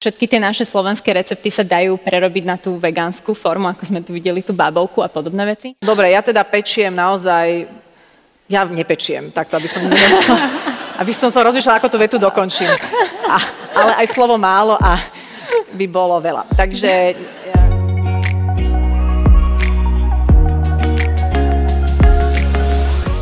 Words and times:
Všetky 0.00 0.32
tie 0.32 0.40
naše 0.40 0.64
slovenské 0.64 1.12
recepty 1.12 1.52
sa 1.52 1.60
dajú 1.60 2.00
prerobiť 2.00 2.44
na 2.48 2.56
tú 2.56 2.80
vegánsku 2.80 3.36
formu, 3.36 3.68
ako 3.68 3.84
sme 3.84 4.00
tu 4.00 4.16
videli 4.16 4.40
tú 4.40 4.56
bábovku 4.56 5.04
a 5.04 5.12
podobné 5.12 5.44
veci. 5.44 5.76
Dobre, 5.76 6.16
ja 6.16 6.24
teda 6.24 6.40
pečiem 6.40 6.88
naozaj... 6.88 7.68
Ja 8.48 8.64
nepečiem, 8.64 9.28
takto, 9.28 9.60
aby 9.60 9.68
som 9.68 9.84
nemusela, 9.84 10.40
aby 11.04 11.12
som 11.12 11.28
sa 11.28 11.44
rozmýšľala, 11.44 11.84
ako 11.84 11.92
tú 11.92 11.98
vetu 12.00 12.16
dokončím. 12.16 12.72
A, 13.28 13.44
ale 13.76 13.92
aj 14.00 14.16
slovo 14.16 14.40
málo 14.40 14.80
a 14.80 14.96
by 15.76 15.84
bolo 15.84 16.16
veľa. 16.16 16.48
Takže 16.56 17.20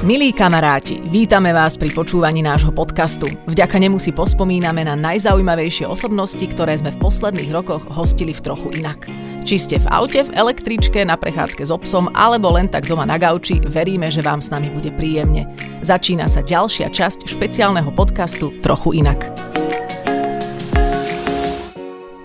Milí 0.08 0.32
kamaráti, 0.32 1.04
vítame 1.04 1.52
vás 1.52 1.76
pri 1.76 1.92
počúvaní 1.92 2.40
nášho 2.40 2.72
podcastu. 2.72 3.28
Vďaka 3.44 3.76
nemu 3.76 4.00
si 4.00 4.08
pospomíname 4.08 4.80
na 4.80 4.96
najzaujímavejšie 4.96 5.84
osobnosti, 5.84 6.40
ktoré 6.40 6.80
sme 6.80 6.96
v 6.96 7.00
posledných 7.04 7.52
rokoch 7.52 7.84
hostili 7.92 8.32
v 8.32 8.40
trochu 8.40 8.72
inak. 8.80 9.04
Či 9.44 9.60
ste 9.60 9.76
v 9.76 9.84
aute, 9.92 10.24
v 10.24 10.32
električke, 10.32 11.04
na 11.04 11.20
prechádzke 11.20 11.60
s 11.60 11.68
obsom 11.68 12.08
alebo 12.16 12.48
len 12.56 12.72
tak 12.72 12.88
doma 12.88 13.04
na 13.04 13.20
gauči, 13.20 13.60
veríme, 13.60 14.08
že 14.08 14.24
vám 14.24 14.40
s 14.40 14.48
nami 14.48 14.72
bude 14.72 14.88
príjemne. 14.96 15.44
Začína 15.84 16.24
sa 16.24 16.40
ďalšia 16.40 16.88
časť 16.88 17.28
špeciálneho 17.28 17.92
podcastu 17.92 18.56
Trochu 18.64 19.04
inak. 19.04 19.28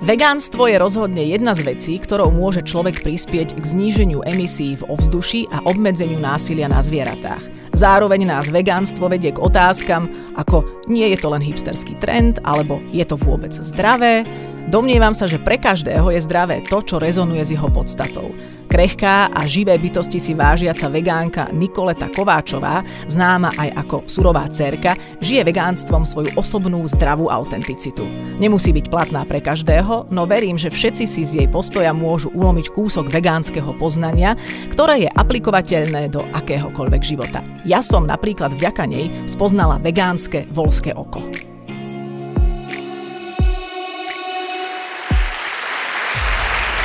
Vegánstvo 0.04 0.68
je 0.68 0.76
rozhodne 0.76 1.24
jedna 1.24 1.56
z 1.56 1.64
vecí, 1.64 1.96
ktorou 1.96 2.28
môže 2.28 2.64
človek 2.64 3.08
prispieť 3.08 3.56
k 3.56 3.64
zníženiu 3.64 4.20
emisí 4.28 4.76
v 4.76 4.84
ovzduší 4.92 5.48
a 5.48 5.64
obmedzeniu 5.64 6.20
násilia 6.20 6.68
na 6.68 6.84
zvieratách. 6.84 7.63
Zároveň 7.74 8.30
nás 8.30 8.54
vegánstvo 8.54 9.10
vedie 9.10 9.34
k 9.34 9.42
otázkam, 9.42 10.06
ako 10.38 10.86
nie 10.86 11.10
je 11.10 11.18
to 11.18 11.34
len 11.34 11.42
hipsterský 11.42 11.98
trend, 11.98 12.38
alebo 12.46 12.78
je 12.94 13.02
to 13.02 13.18
vôbec 13.18 13.50
zdravé. 13.50 14.22
Domnievam 14.70 15.12
sa, 15.12 15.28
že 15.28 15.42
pre 15.42 15.60
každého 15.60 16.14
je 16.14 16.24
zdravé 16.24 16.62
to, 16.64 16.80
čo 16.86 17.02
rezonuje 17.02 17.44
s 17.44 17.52
jeho 17.52 17.68
podstatou. 17.68 18.32
Krehká 18.74 19.30
a 19.30 19.46
živé 19.46 19.78
bytosti 19.78 20.18
si 20.18 20.34
vážiaca 20.34 20.90
vegánka 20.90 21.54
Nikoleta 21.54 22.10
Kováčová, 22.10 22.82
známa 23.06 23.54
aj 23.54 23.70
ako 23.86 23.98
surová 24.10 24.50
cerka, 24.50 24.98
žije 25.22 25.46
vegánstvom 25.46 26.02
svoju 26.02 26.34
osobnú 26.34 26.82
zdravú 26.90 27.30
autenticitu. 27.30 28.02
Nemusí 28.42 28.74
byť 28.74 28.90
platná 28.90 29.30
pre 29.30 29.46
každého, 29.46 30.10
no 30.10 30.26
verím, 30.26 30.58
že 30.58 30.74
všetci 30.74 31.06
si 31.06 31.22
z 31.22 31.32
jej 31.44 31.48
postoja 31.54 31.94
môžu 31.94 32.34
ulomiť 32.34 32.74
kúsok 32.74 33.14
vegánskeho 33.14 33.78
poznania, 33.78 34.34
ktoré 34.74 35.06
je 35.06 35.10
aplikovateľné 35.22 36.10
do 36.10 36.26
akéhokoľvek 36.34 37.02
života. 37.06 37.46
Ja 37.64 37.80
som 37.80 38.04
napríklad 38.04 38.60
vďaka 38.60 38.84
nej 38.84 39.08
spoznala 39.24 39.80
vegánske 39.80 40.52
volské 40.52 40.92
oko. 40.92 41.24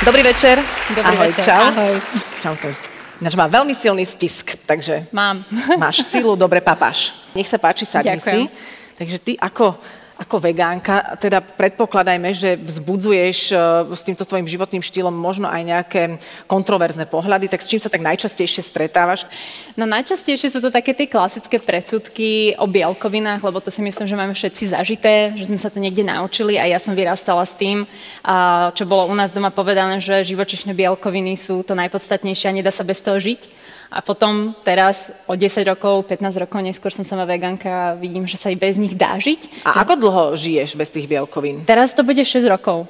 Dobrý 0.07 0.23
večer. 0.23 0.55
Dobrý 0.95 1.19
Ahoj, 1.19 1.27
večer. 1.27 1.43
Čau. 1.43 1.63
Ahoj. 1.75 1.95
Čau. 2.39 2.55
Ináč 3.19 3.35
má 3.35 3.51
veľmi 3.51 3.75
silný 3.75 4.07
stisk, 4.07 4.55
takže 4.63 5.11
Mám. 5.11 5.43
máš 5.75 6.07
silu, 6.07 6.39
dobre 6.39 6.63
papáš. 6.63 7.11
Nech 7.35 7.51
sa 7.51 7.59
páči, 7.59 7.83
sadni 7.83 8.15
Ďakujem. 8.15 8.47
si. 8.47 8.95
Takže 8.95 9.17
ty 9.19 9.31
ako, 9.35 9.75
ako 10.19 10.43
vegánka, 10.43 11.15
teda 11.15 11.39
predpokladajme, 11.39 12.35
že 12.35 12.59
vzbudzuješ 12.59 13.39
e, 13.49 13.55
s 13.95 14.03
týmto 14.03 14.27
tvojim 14.27 14.43
životným 14.43 14.83
štýlom 14.83 15.15
možno 15.15 15.47
aj 15.47 15.63
nejaké 15.63 16.01
kontroverzné 16.43 17.07
pohľady, 17.07 17.47
tak 17.47 17.63
s 17.63 17.71
čím 17.71 17.79
sa 17.79 17.87
tak 17.87 18.03
najčastejšie 18.03 18.59
stretávaš? 18.59 19.23
No 19.79 19.87
najčastejšie 19.87 20.51
sú 20.51 20.59
to 20.59 20.75
také 20.75 20.91
tie 20.91 21.07
klasické 21.07 21.63
predsudky 21.63 22.51
o 22.59 22.67
bielkovinách, 22.67 23.39
lebo 23.39 23.63
to 23.63 23.71
si 23.71 23.79
myslím, 23.79 24.11
že 24.11 24.19
máme 24.19 24.35
všetci 24.35 24.63
zažité, 24.75 25.31
že 25.39 25.47
sme 25.47 25.55
sa 25.55 25.71
to 25.71 25.79
niekde 25.79 26.03
naučili 26.03 26.59
a 26.59 26.67
ja 26.67 26.83
som 26.83 26.91
vyrastala 26.91 27.47
s 27.47 27.55
tým, 27.55 27.87
čo 28.75 28.83
bolo 28.83 29.07
u 29.07 29.15
nás 29.15 29.31
doma 29.31 29.55
povedané, 29.55 30.03
že 30.03 30.27
živočišné 30.27 30.75
bielkoviny 30.75 31.39
sú 31.39 31.63
to 31.63 31.79
najpodstatnejšie 31.79 32.51
a 32.51 32.57
nedá 32.59 32.75
sa 32.75 32.83
bez 32.83 32.99
toho 32.99 33.15
žiť. 33.15 33.71
A 33.89 34.05
potom 34.05 34.53
teraz 34.61 35.09
o 35.25 35.33
10 35.33 35.65
rokov, 35.65 36.05
15 36.05 36.45
rokov 36.45 36.61
neskôr 36.61 36.93
som 36.93 37.01
sama 37.01 37.25
vegánka 37.25 37.69
a 37.69 37.97
vidím, 37.97 38.29
že 38.29 38.37
sa 38.37 38.53
aj 38.53 38.57
bez 38.61 38.77
nich 38.77 38.93
dá 38.93 39.17
žiť. 39.17 39.65
A 39.65 39.81
ako 39.81 39.97
dlho 39.97 40.23
žiješ 40.37 40.77
bez 40.77 40.93
tých 40.93 41.09
bielkovín? 41.09 41.65
Teraz 41.65 41.97
to 41.97 42.05
bude 42.05 42.21
6 42.21 42.45
rokov. 42.45 42.85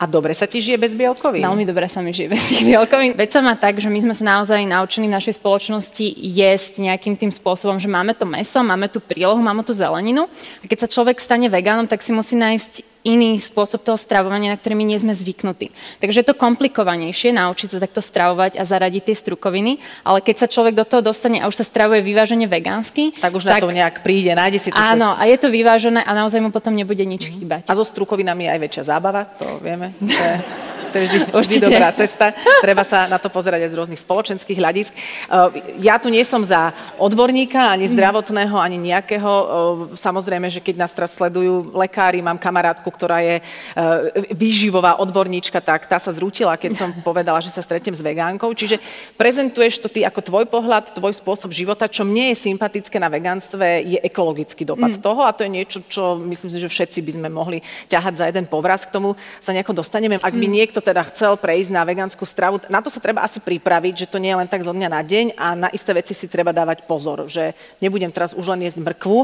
A 0.00 0.08
dobre 0.08 0.32
sa 0.32 0.48
ti 0.48 0.64
žije 0.64 0.80
bez 0.80 0.96
bielkovín? 0.96 1.44
Veľmi 1.44 1.68
dobre 1.68 1.84
sa 1.84 2.00
mi 2.00 2.16
žije 2.16 2.32
bez 2.32 2.42
tých 2.48 2.64
bielkovín. 2.64 3.12
Veď 3.12 3.36
sa 3.36 3.40
má 3.44 3.52
tak, 3.52 3.78
že 3.78 3.92
my 3.92 4.00
sme 4.00 4.14
sa 4.16 4.24
naozaj 4.40 4.64
naučili 4.64 5.04
v 5.06 5.12
našej 5.12 5.36
spoločnosti 5.36 6.06
jesť 6.16 6.80
nejakým 6.80 7.20
tým 7.20 7.28
spôsobom, 7.28 7.76
že 7.76 7.84
máme 7.84 8.16
to 8.16 8.24
meso, 8.24 8.64
máme 8.64 8.88
tu 8.88 8.96
prílohu, 8.96 9.36
máme 9.38 9.60
tu 9.60 9.76
zeleninu. 9.76 10.24
A 10.60 10.64
keď 10.64 10.88
sa 10.88 10.88
človek 10.88 11.20
stane 11.20 11.52
vegánom, 11.52 11.84
tak 11.84 12.00
si 12.00 12.16
musí 12.16 12.32
nájsť 12.32 12.89
iný 13.02 13.40
spôsob 13.40 13.80
toho 13.80 13.96
stravovania, 13.96 14.52
na 14.52 14.58
ktorý 14.60 14.76
my 14.76 14.84
nie 14.84 14.98
sme 15.00 15.16
zvyknutí. 15.16 15.72
Takže 16.04 16.20
je 16.20 16.26
to 16.28 16.36
komplikovanejšie 16.36 17.32
naučiť 17.32 17.68
sa 17.72 17.78
takto 17.80 18.04
stravovať 18.04 18.60
a 18.60 18.64
zaradiť 18.68 19.08
tie 19.08 19.16
strukoviny, 19.16 19.80
ale 20.04 20.20
keď 20.20 20.44
sa 20.44 20.46
človek 20.48 20.76
do 20.76 20.84
toho 20.84 21.00
dostane 21.00 21.40
a 21.40 21.48
už 21.48 21.60
sa 21.60 21.64
stravuje 21.64 22.04
vyvážene 22.04 22.44
vegánsky, 22.44 23.16
Tak 23.16 23.32
už 23.32 23.48
na 23.48 23.56
to 23.56 23.72
nejak 23.72 24.04
príde, 24.04 24.32
nájde 24.36 24.58
si 24.60 24.68
tú 24.68 24.76
Áno, 24.76 25.16
cestu. 25.16 25.20
a 25.20 25.22
je 25.24 25.36
to 25.40 25.48
vyvážené 25.48 26.00
a 26.04 26.12
naozaj 26.12 26.40
mu 26.44 26.52
potom 26.52 26.76
nebude 26.76 27.02
nič 27.04 27.28
chýbať. 27.32 27.64
A 27.68 27.72
so 27.72 27.84
strukovinami 27.84 28.44
je 28.46 28.50
aj 28.52 28.60
väčšia 28.60 28.82
zábava, 28.96 29.24
to 29.24 29.60
vieme. 29.64 29.96
To 30.00 30.12
je, 30.12 30.36
to 30.90 30.98
je 30.98 31.04
vždy, 31.06 31.18
vždy 31.30 31.56
dobrá 31.62 31.88
cesta. 31.94 32.34
Treba 32.60 32.82
sa 32.82 33.06
na 33.06 33.16
to 33.16 33.30
pozerať 33.30 33.64
aj 33.66 33.70
z 33.70 33.78
rôznych 33.78 34.02
spoločenských 34.02 34.58
hľadisk. 34.58 34.92
Uh, 35.30 35.54
Ja 35.78 35.96
tu 36.02 36.10
nie 36.10 36.22
som 36.26 36.42
za 36.42 36.74
odborníka, 36.98 37.70
ani 37.70 37.86
zdravotného, 37.86 38.58
ani 38.58 38.76
nejakého. 38.76 39.30
Uh, 39.30 39.48
Samozrejme, 39.94 40.50
že 40.50 40.60
keď 40.60 40.74
nás 40.76 40.92
teraz 40.92 41.14
sledujú 41.14 41.72
lekári, 41.72 42.20
mám 42.20 42.36
kamarátku, 42.36 42.90
ktorá 42.90 43.22
je 43.22 43.36
uh, 43.40 44.10
výživová 44.34 44.98
odborníčka, 44.98 45.62
tak 45.62 45.86
tá 45.86 45.96
sa 46.02 46.10
zrútila, 46.10 46.58
keď 46.58 46.72
som 46.76 46.88
povedala, 47.08 47.38
že 47.38 47.54
sa 47.54 47.62
stretnem 47.62 47.94
s 47.94 48.02
vegánkou. 48.02 48.50
Čiže 48.52 48.82
prezentuješ 49.14 49.80
to 49.80 49.88
ty 49.88 50.02
ako 50.02 50.20
tvoj 50.20 50.44
pohľad, 50.50 50.92
tvoj 50.92 51.14
spôsob 51.14 51.54
života. 51.54 51.86
Čo 51.86 52.02
mne 52.02 52.34
je 52.34 52.42
sympatické 52.50 52.98
na 52.98 53.06
vegánstve, 53.06 53.86
je 53.86 53.98
ekologický 54.02 54.66
dopad 54.66 54.92
toho 55.00 55.24
a 55.24 55.32
to 55.32 55.46
je 55.46 55.50
niečo, 55.50 55.78
čo 55.86 56.18
myslím 56.20 56.50
si, 56.50 56.58
že 56.60 56.68
všetci 56.68 56.98
by 57.00 57.12
sme 57.16 57.28
mohli 57.30 57.58
ťahať 57.88 58.14
za 58.16 58.24
jeden 58.28 58.44
povraz. 58.50 58.84
K 58.84 58.94
tomu 58.94 59.14
sa 59.40 59.54
nejako 59.54 59.78
dostaneme. 59.78 60.18
Ak 60.20 60.34
by 60.34 60.46
niekto 60.46 60.79
teda 60.84 61.04
chcel 61.12 61.36
prejsť 61.40 61.70
na 61.72 61.86
vegánsku 61.86 62.24
stravu, 62.26 62.60
na 62.68 62.84
to 62.84 62.92
sa 62.92 63.00
treba 63.00 63.24
asi 63.24 63.40
pripraviť, 63.40 64.04
že 64.04 64.10
to 64.10 64.20
nie 64.20 64.32
je 64.32 64.38
len 64.40 64.48
tak 64.50 64.64
zo 64.64 64.74
dňa 64.74 64.88
na 64.88 65.00
deň 65.00 65.26
a 65.36 65.46
na 65.56 65.68
isté 65.72 65.94
veci 65.96 66.12
si 66.12 66.26
treba 66.28 66.52
dávať 66.52 66.84
pozor, 66.84 67.28
že 67.30 67.56
nebudem 67.80 68.12
teraz 68.12 68.36
už 68.36 68.52
len 68.56 68.66
jesť 68.66 68.84
mrkvu, 68.84 69.18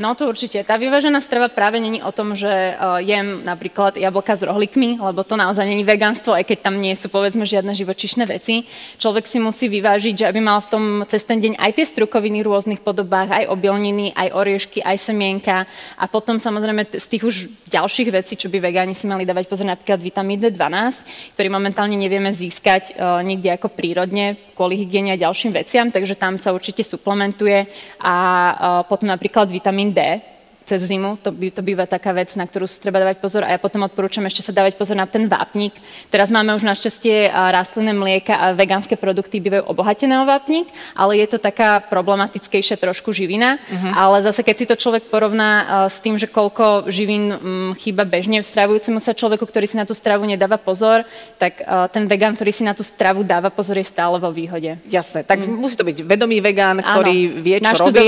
No 0.00 0.16
to 0.16 0.28
určite. 0.28 0.64
Tá 0.64 0.80
vyvážená 0.80 1.20
strava 1.20 1.52
práve 1.52 1.76
není 1.76 2.00
o 2.00 2.12
tom, 2.14 2.32
že 2.32 2.48
uh, 2.48 2.98
jem 2.98 3.44
napríklad 3.44 4.00
jablka 4.00 4.34
s 4.34 4.42
rohlikmi, 4.42 4.96
lebo 4.96 5.20
to 5.22 5.36
naozaj 5.36 5.68
není 5.68 5.84
vegánstvo, 5.84 6.32
aj 6.32 6.48
keď 6.48 6.58
tam 6.64 6.80
nie 6.80 6.96
sú 6.96 7.12
povedzme 7.12 7.44
žiadne 7.44 7.76
živočišné 7.76 8.24
veci. 8.24 8.64
Človek 8.96 9.28
si 9.28 9.38
musí 9.38 9.68
vyvážiť, 9.68 10.24
že 10.24 10.28
aby 10.28 10.40
mal 10.40 10.58
v 10.64 10.70
tom 10.70 10.84
cez 11.08 11.22
ten 11.28 11.38
deň 11.38 11.60
aj 11.60 11.70
tie 11.76 11.86
strukoviny 11.86 12.40
v 12.42 12.48
rôznych 12.48 12.80
podobách, 12.80 13.30
aj 13.30 13.50
obilniny, 13.52 14.16
aj 14.16 14.32
oriešky, 14.32 14.80
aj 14.80 14.96
semienka 14.96 15.68
a 15.98 16.04
potom 16.08 16.40
samozrejme 16.40 16.88
z 16.96 17.06
tých 17.06 17.22
už 17.22 17.36
ďalších 17.68 18.08
vecí, 18.12 18.34
čo 18.36 18.48
by 18.48 18.58
vegáni 18.58 18.96
si 18.96 19.04
mali 19.04 19.28
dávať 19.28 19.48
pozor, 19.48 19.68
napríklad 19.68 20.00
vitamín 20.00 20.40
D12, 20.40 21.01
ktorý 21.36 21.48
momentálne 21.52 21.94
nevieme 21.94 22.32
získať 22.32 22.96
uh, 22.96 23.20
nikde 23.20 23.52
ako 23.54 23.70
prírodne 23.70 24.40
kvôli 24.56 24.80
hygiene 24.80 25.14
a 25.14 25.20
ďalším 25.20 25.52
veciam, 25.52 25.92
takže 25.92 26.16
tam 26.16 26.40
sa 26.40 26.56
určite 26.56 26.82
suplementuje 26.82 27.68
a 28.00 28.14
uh, 28.16 28.54
potom 28.88 29.10
napríklad 29.12 29.52
vitamín 29.52 29.92
D, 29.92 30.31
cez 30.72 30.88
zimu, 30.88 31.20
to, 31.20 31.28
by, 31.28 31.52
to 31.52 31.60
býva 31.60 31.84
taká 31.84 32.16
vec, 32.16 32.32
na 32.32 32.48
ktorú 32.48 32.64
si 32.64 32.80
treba 32.80 32.96
dávať 32.96 33.20
pozor. 33.20 33.44
A 33.44 33.52
ja 33.52 33.60
potom 33.60 33.84
odporúčam 33.84 34.24
ešte 34.24 34.40
sa 34.40 34.56
dávať 34.56 34.80
pozor 34.80 34.96
na 34.96 35.04
ten 35.04 35.28
vápnik. 35.28 35.76
Teraz 36.08 36.32
máme 36.32 36.56
už 36.56 36.64
našťastie 36.64 37.28
rastlinné 37.28 37.92
mlieka 37.92 38.32
a 38.32 38.56
vegánske 38.56 38.96
produkty 38.96 39.36
bývajú 39.44 39.68
obohatené 39.68 40.16
o 40.16 40.24
vápnik, 40.24 40.72
ale 40.96 41.20
je 41.20 41.36
to 41.36 41.36
taká 41.36 41.84
problematickejšia 41.92 42.80
trošku 42.80 43.12
živina, 43.12 43.60
ale 43.92 44.24
zase 44.24 44.40
keď 44.40 44.56
si 44.56 44.64
to 44.64 44.80
človek 44.80 45.12
porovná 45.12 45.84
s 45.92 46.00
tým, 46.00 46.16
že 46.16 46.24
koľko 46.24 46.88
živín 46.88 47.36
mm, 47.36 47.70
chýba 47.76 48.08
bežne 48.08 48.40
v 48.40 48.48
stravujúcemu 48.48 48.96
sa 48.96 49.12
človeku, 49.12 49.44
ktorý 49.44 49.68
si 49.68 49.76
na 49.76 49.84
tú 49.84 49.92
stravu 49.92 50.24
nedáva 50.24 50.56
pozor, 50.56 51.04
tak 51.36 51.60
ten 51.92 52.08
vegán, 52.08 52.32
ktorý 52.32 52.48
si 52.54 52.64
na 52.64 52.72
tú 52.72 52.80
stravu 52.80 53.26
dáva 53.26 53.52
pozor, 53.52 53.76
je 53.76 53.84
stále 53.84 54.16
vo 54.16 54.32
výhode. 54.32 54.80
Jasné, 54.88 55.26
tak 55.26 55.44
musí 55.44 55.76
to 55.76 55.84
byť 55.84 56.00
vedomý 56.06 56.40
vegán, 56.40 56.80
ktorý 56.80 57.42
vie, 57.42 57.58
čo 57.60 57.76
robí. 57.76 58.06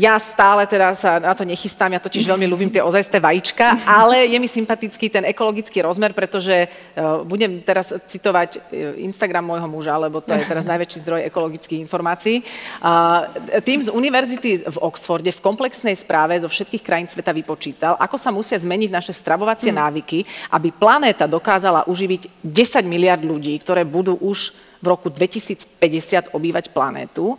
Ja 0.00 0.16
stále 0.16 0.64
teda 0.66 0.96
sa 0.96 1.20
na 1.20 1.36
to 1.36 1.44
nechystám, 1.44 1.91
ja 1.92 2.00
totiž 2.02 2.24
veľmi 2.24 2.48
ľúbim 2.48 2.70
tie 2.72 2.80
ozajsté 2.80 3.20
vajíčka, 3.20 3.84
ale 3.86 4.26
je 4.28 4.38
mi 4.40 4.48
sympatický 4.48 5.12
ten 5.12 5.24
ekologický 5.28 5.84
rozmer, 5.84 6.16
pretože 6.16 6.66
uh, 6.66 7.20
budem 7.22 7.60
teraz 7.60 7.92
citovať 8.08 8.58
uh, 8.58 8.60
Instagram 9.04 9.44
môjho 9.44 9.68
muža, 9.68 9.94
lebo 10.00 10.24
to 10.24 10.32
je 10.32 10.44
teraz 10.44 10.64
najväčší 10.64 10.98
zdroj 11.04 11.20
ekologických 11.28 11.82
informácií. 11.84 12.40
Uh, 12.80 13.28
tým 13.60 13.84
z 13.84 13.92
univerzity 13.92 14.64
v 14.64 14.78
Oxforde 14.80 15.30
v 15.30 15.44
komplexnej 15.44 15.94
správe 15.94 16.36
zo 16.40 16.48
všetkých 16.48 16.82
krajín 16.82 17.08
sveta 17.08 17.30
vypočítal, 17.30 17.94
ako 18.00 18.16
sa 18.16 18.32
musia 18.32 18.56
zmeniť 18.56 18.90
naše 18.90 19.12
stravovacie 19.12 19.70
návyky, 19.70 20.24
aby 20.50 20.72
planéta 20.72 21.28
dokázala 21.28 21.84
uživiť 21.86 22.42
10 22.44 22.82
miliard 22.88 23.22
ľudí, 23.22 23.54
ktoré 23.60 23.84
budú 23.84 24.16
už 24.18 24.52
v 24.82 24.86
roku 24.90 25.06
2050 25.08 26.34
obývať 26.34 26.74
planétu. 26.74 27.38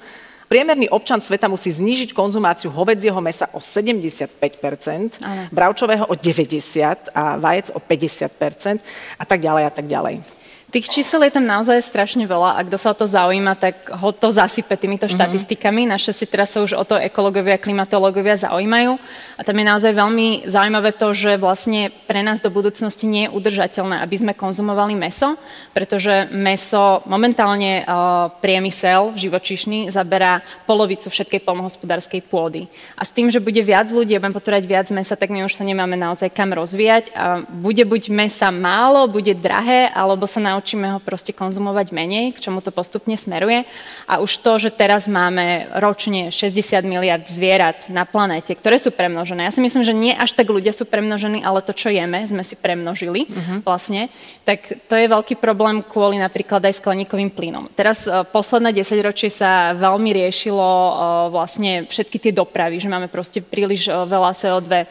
Priemerný 0.54 0.86
občan 0.94 1.18
sveta 1.18 1.50
musí 1.50 1.74
znížiť 1.74 2.14
konzumáciu 2.14 2.70
hovedzieho 2.70 3.18
mesa 3.18 3.50
o 3.50 3.58
75%, 3.58 5.18
Áno. 5.18 5.50
bravčového 5.50 6.06
o 6.06 6.14
90% 6.14 7.10
a 7.10 7.42
vajec 7.42 7.74
o 7.74 7.82
50% 7.82 8.78
a 9.18 9.24
tak 9.26 9.42
ďalej 9.42 9.64
a 9.66 9.72
tak 9.74 9.90
ďalej. 9.90 10.43
Tých 10.74 10.90
čísel 10.90 11.22
je 11.30 11.38
tam 11.38 11.46
naozaj 11.46 11.86
strašne 11.86 12.26
veľa 12.26 12.58
a 12.58 12.66
kto 12.66 12.82
sa 12.82 12.90
o 12.90 12.98
to 12.98 13.06
zaujíma, 13.06 13.54
tak 13.62 13.94
ho 13.94 14.10
to 14.10 14.34
zasype 14.34 14.74
týmito 14.74 15.06
Mhm. 15.06 15.14
štatistikami. 15.14 15.86
Našťastie 15.86 16.26
teraz 16.26 16.50
sa 16.50 16.66
už 16.66 16.74
o 16.74 16.82
to 16.82 16.98
ekológovia, 16.98 17.62
klimatológovia 17.62 18.34
zaujímajú. 18.42 18.98
A 19.38 19.42
tam 19.46 19.54
je 19.54 19.70
naozaj 19.70 19.94
veľmi 19.94 20.50
zaujímavé 20.50 20.98
to, 20.98 21.14
že 21.14 21.38
vlastne 21.38 21.94
pre 22.10 22.26
nás 22.26 22.42
do 22.42 22.50
budúcnosti 22.50 23.06
nie 23.06 23.30
je 23.30 23.34
udržateľné, 23.38 24.02
aby 24.02 24.16
sme 24.18 24.34
konzumovali 24.34 24.98
meso, 24.98 25.38
pretože 25.78 26.26
meso 26.34 27.06
momentálne 27.06 27.86
uh, 27.86 28.34
priemysel 28.42 29.14
živočíšny 29.14 29.94
zaberá 29.94 30.42
polovicu 30.66 31.14
všetkej 31.14 31.46
polnohospodárskej 31.46 32.26
pôdy. 32.26 32.66
A 32.98 33.06
s 33.06 33.14
tým, 33.14 33.30
že 33.30 33.38
bude 33.38 33.62
viac 33.62 33.94
ľudí, 33.94 34.18
a 34.18 34.22
budeme 34.26 34.34
potrebovať 34.34 34.66
viac 34.66 34.88
mesa, 34.90 35.14
tak 35.14 35.30
my 35.30 35.46
už 35.46 35.54
sa 35.54 35.62
nemáme 35.62 35.94
naozaj 35.94 36.34
kam 36.34 36.50
rozvíjať. 36.50 37.14
A 37.14 37.46
bude 37.46 37.86
buď 37.86 38.10
mesa 38.10 38.50
málo, 38.50 39.06
bude 39.06 39.38
drahé, 39.38 39.94
alebo 39.94 40.26
sa 40.26 40.42
naučíme 40.42 40.62
ho 40.72 41.00
proste 41.04 41.36
konzumovať 41.36 41.92
menej, 41.92 42.32
k 42.32 42.50
čomu 42.50 42.64
to 42.64 42.72
postupne 42.72 43.14
smeruje. 43.20 43.68
A 44.08 44.24
už 44.24 44.40
to, 44.40 44.56
že 44.58 44.72
teraz 44.72 45.12
máme 45.12 45.68
ročne 45.78 46.32
60 46.32 46.88
miliard 46.88 47.28
zvierat 47.28 47.92
na 47.92 48.08
planéte, 48.08 48.56
ktoré 48.56 48.80
sú 48.80 48.96
premnožené. 48.96 49.46
Ja 49.46 49.54
si 49.54 49.60
myslím, 49.60 49.84
že 49.84 49.92
nie 49.92 50.16
až 50.16 50.34
tak 50.34 50.48
ľudia 50.48 50.72
sú 50.72 50.88
premnožení, 50.88 51.44
ale 51.44 51.60
to, 51.60 51.76
čo 51.76 51.92
jeme, 51.92 52.24
sme 52.24 52.42
si 52.42 52.56
premnožili 52.56 53.28
uh-huh. 53.28 53.60
vlastne. 53.68 54.08
Tak 54.48 54.88
to 54.88 54.96
je 54.96 55.12
veľký 55.12 55.36
problém 55.38 55.84
kvôli 55.84 56.16
napríklad 56.18 56.64
aj 56.64 56.80
skleníkovým 56.80 57.34
plynom. 57.34 57.68
Teraz 57.76 58.08
uh, 58.08 58.24
posledné 58.24 58.72
10 58.72 59.04
ročie 59.04 59.28
sa 59.28 59.76
veľmi 59.76 60.10
riešilo 60.16 60.64
uh, 60.64 60.94
vlastne 61.30 61.86
všetky 61.90 62.18
tie 62.20 62.34
dopravy, 62.36 62.80
že 62.80 62.92
máme 62.92 63.12
proste 63.12 63.44
príliš 63.44 63.92
uh, 63.92 64.08
veľa 64.08 64.32
CO2 64.32 64.72
uh, 64.72 64.86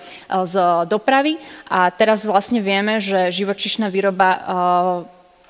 z 0.45 0.55
dopravy 0.87 1.39
a 1.71 1.89
teraz 1.91 2.27
vlastne 2.27 2.59
vieme, 2.61 2.99
že 2.99 3.33
živočišná 3.33 3.89
výroba 3.89 4.29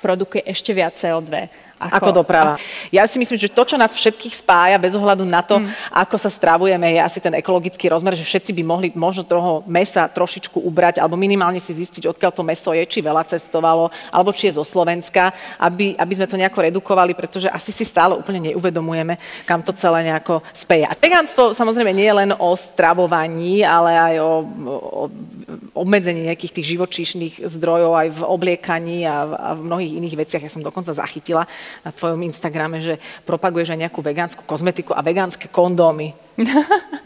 produkuje 0.02 0.42
ešte 0.44 0.74
viac 0.74 0.98
CO2. 0.98 1.46
Ako, 1.88 1.94
ako 1.98 2.10
doprava. 2.22 2.54
Ja 2.92 3.08
si 3.08 3.16
myslím, 3.16 3.40
že 3.40 3.48
to, 3.48 3.64
čo 3.64 3.80
nás 3.80 3.90
všetkých 3.94 4.44
spája, 4.44 4.76
bez 4.76 4.92
ohľadu 4.92 5.24
na 5.24 5.40
to, 5.40 5.58
mm. 5.58 5.66
ako 5.90 6.16
sa 6.20 6.28
stravujeme, 6.28 6.92
je 6.92 7.00
asi 7.00 7.18
ten 7.24 7.32
ekologický 7.40 7.88
rozmer, 7.88 8.12
že 8.12 8.26
všetci 8.26 8.52
by 8.52 8.62
mohli 8.62 8.88
možno 8.92 9.24
toho 9.24 9.64
mesa 9.64 10.04
trošičku 10.06 10.60
ubrať, 10.60 11.00
alebo 11.00 11.16
minimálne 11.16 11.58
si 11.58 11.72
zistiť, 11.72 12.04
odkiaľ 12.06 12.32
to 12.36 12.44
meso 12.44 12.70
je, 12.76 12.84
či 12.84 13.00
veľa 13.00 13.24
cestovalo, 13.24 13.88
alebo 14.12 14.30
či 14.30 14.52
je 14.52 14.60
zo 14.60 14.64
Slovenska, 14.66 15.32
aby, 15.56 15.96
aby 15.96 16.12
sme 16.12 16.28
to 16.28 16.36
nejako 16.36 16.68
redukovali, 16.68 17.16
pretože 17.16 17.48
asi 17.48 17.72
si 17.72 17.88
stále 17.88 18.12
úplne 18.12 18.52
neuvedomujeme, 18.52 19.16
kam 19.48 19.64
to 19.64 19.72
celé 19.72 20.04
nejako 20.04 20.44
speje. 20.52 20.84
A 20.84 20.92
vegánstvo 20.92 21.56
samozrejme 21.56 21.96
nie 21.96 22.06
je 22.06 22.18
len 22.18 22.30
o 22.36 22.50
stravovaní, 22.52 23.64
ale 23.64 23.96
aj 23.96 24.14
o, 24.20 24.32
o 24.68 25.02
obmedzení 25.72 26.28
nejakých 26.28 26.60
tých 26.60 26.66
živočíšnych 26.76 27.34
zdrojov 27.48 27.92
aj 27.96 28.08
v 28.12 28.20
obliekaní 28.22 29.08
a 29.08 29.16
v, 29.24 29.32
a 29.32 29.48
v 29.56 29.60
mnohých 29.64 29.92
iných 29.98 30.18
veciach. 30.20 30.44
Ja 30.44 30.52
som 30.52 30.64
dokonca 30.64 30.92
zachytila 30.92 31.48
na 31.80 31.90
tvojom 31.90 32.20
Instagrame, 32.28 32.78
že 32.78 33.00
propaguješ 33.24 33.72
aj 33.74 33.80
nejakú 33.88 34.00
vegánsku 34.04 34.42
kozmetiku 34.44 34.92
a 34.92 35.00
vegánske 35.00 35.48
kondómy. 35.48 36.12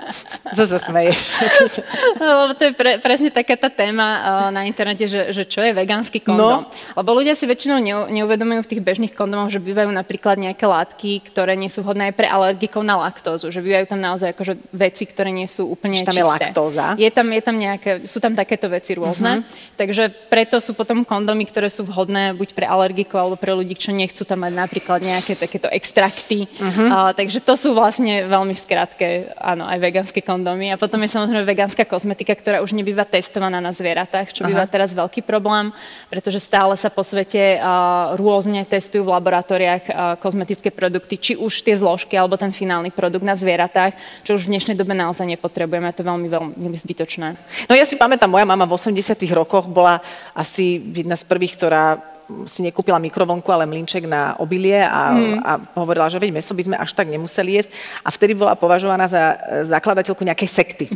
Co 0.54 0.62
sa 0.66 0.78
smeješ? 0.78 1.42
Lebo 2.20 2.54
to 2.54 2.70
je 2.70 2.72
pre, 2.72 2.98
presne 3.02 3.28
taká 3.34 3.58
tá 3.58 3.68
téma 3.68 4.06
uh, 4.06 4.22
na 4.54 4.64
internete, 4.64 5.10
že, 5.10 5.34
že 5.34 5.42
čo 5.42 5.62
je 5.62 5.74
vegánsky 5.74 6.22
kondóm. 6.22 6.66
No. 6.66 6.70
Lebo 6.94 7.10
ľudia 7.18 7.34
si 7.34 7.44
väčšinou 7.44 7.78
neu, 7.82 8.06
neuvedomujú 8.08 8.66
v 8.66 8.70
tých 8.76 8.82
bežných 8.82 9.12
kondómoch, 9.12 9.50
že 9.50 9.58
bývajú 9.58 9.90
napríklad 9.90 10.38
nejaké 10.38 10.64
látky, 10.64 11.26
ktoré 11.26 11.58
nie 11.58 11.66
sú 11.66 11.82
vhodné 11.82 12.12
aj 12.12 12.14
pre 12.14 12.28
alergikov 12.30 12.86
na 12.86 12.96
laktózu. 12.98 13.50
Že 13.50 13.60
bývajú 13.66 13.86
tam 13.90 14.00
naozaj 14.00 14.32
akože 14.32 14.54
veci, 14.70 15.04
ktoré 15.06 15.34
nie 15.34 15.50
sú 15.50 15.66
úplne 15.66 16.06
tam 16.06 16.14
čisté. 16.14 16.22
je 16.22 16.30
laktóza? 16.30 16.86
Je 16.94 17.10
tam, 17.10 17.26
je 17.30 17.42
tam 17.42 17.56
nejaké, 17.58 17.90
sú 18.06 18.18
tam 18.22 18.38
takéto 18.38 18.70
veci 18.70 18.94
rôzne. 18.94 19.42
Uh-huh. 19.42 19.74
Takže 19.74 20.14
preto 20.30 20.62
sú 20.62 20.72
potom 20.78 21.02
kondómy, 21.02 21.46
ktoré 21.50 21.66
sú 21.66 21.82
vhodné 21.82 22.32
buď 22.38 22.54
pre 22.54 22.66
alergikov 22.66 23.18
alebo 23.18 23.36
pre 23.36 23.52
ľudí, 23.52 23.74
čo 23.74 23.90
nechcú 23.90 24.22
tam 24.22 24.46
mať 24.46 24.52
napríklad 24.54 25.00
nejaké 25.02 25.34
takéto 25.34 25.66
extrakty. 25.68 26.46
Uh-huh. 26.46 26.86
Uh, 26.86 27.10
takže 27.12 27.42
to 27.42 27.54
sú 27.58 27.74
vlastne 27.74 28.24
veľmi 28.30 28.54
v 28.54 28.60
skratke, 28.60 29.06
áno, 29.36 29.66
aj 29.66 29.78
vegánske 29.96 30.20
kondómy. 30.20 30.68
A 30.68 30.76
potom 30.76 31.00
je 31.00 31.08
samozrejme 31.08 31.48
vegánska 31.48 31.88
kozmetika, 31.88 32.36
ktorá 32.36 32.60
už 32.60 32.76
nebýva 32.76 33.08
testovaná 33.08 33.64
na 33.64 33.72
zvieratách, 33.72 34.28
čo 34.28 34.44
býva 34.44 34.68
Aha. 34.68 34.72
teraz 34.76 34.92
veľký 34.92 35.24
problém, 35.24 35.72
pretože 36.12 36.44
stále 36.44 36.76
sa 36.76 36.92
po 36.92 37.00
svete 37.00 37.56
uh, 37.56 38.12
rôzne 38.20 38.68
testujú 38.68 39.08
v 39.08 39.16
laboratóriách 39.16 39.84
uh, 39.88 39.94
kozmetické 40.20 40.68
produkty, 40.68 41.16
či 41.16 41.32
už 41.32 41.64
tie 41.64 41.72
zložky 41.80 42.12
alebo 42.12 42.36
ten 42.36 42.52
finálny 42.52 42.92
produkt 42.92 43.24
na 43.24 43.32
zvieratách, 43.32 43.96
čo 44.20 44.36
už 44.36 44.44
v 44.44 44.60
dnešnej 44.60 44.76
dobe 44.76 44.92
naozaj 44.92 45.24
nepotrebujeme. 45.24 45.88
To 45.96 46.04
je 46.04 46.08
veľmi, 46.12 46.28
veľmi 46.60 46.78
zbytočné. 46.84 47.28
No 47.64 47.72
ja 47.72 47.88
si 47.88 47.96
pamätám, 47.96 48.28
moja 48.28 48.44
mama 48.44 48.68
v 48.68 48.76
80 48.76 49.16
rokoch 49.32 49.64
bola 49.64 50.04
asi 50.36 50.76
jedna 50.92 51.16
z 51.16 51.24
prvých, 51.24 51.56
ktorá 51.56 52.15
si 52.46 52.60
nekúpila 52.62 52.98
mikrovlnku, 52.98 53.46
ale 53.54 53.70
mlinček 53.70 54.06
na 54.10 54.34
obilie 54.42 54.82
a, 54.82 55.14
mm. 55.14 55.38
a 55.46 55.52
hovorila, 55.78 56.10
že 56.10 56.18
veď 56.18 56.34
meso 56.34 56.52
by 56.52 56.62
sme 56.66 56.76
až 56.76 56.90
tak 56.90 57.06
nemuseli 57.06 57.62
jesť. 57.62 57.70
A 58.02 58.10
vtedy 58.10 58.34
bola 58.34 58.58
považovaná 58.58 59.06
za 59.06 59.38
zakladateľku 59.70 60.26
nejakej 60.26 60.50
sekty. 60.50 60.86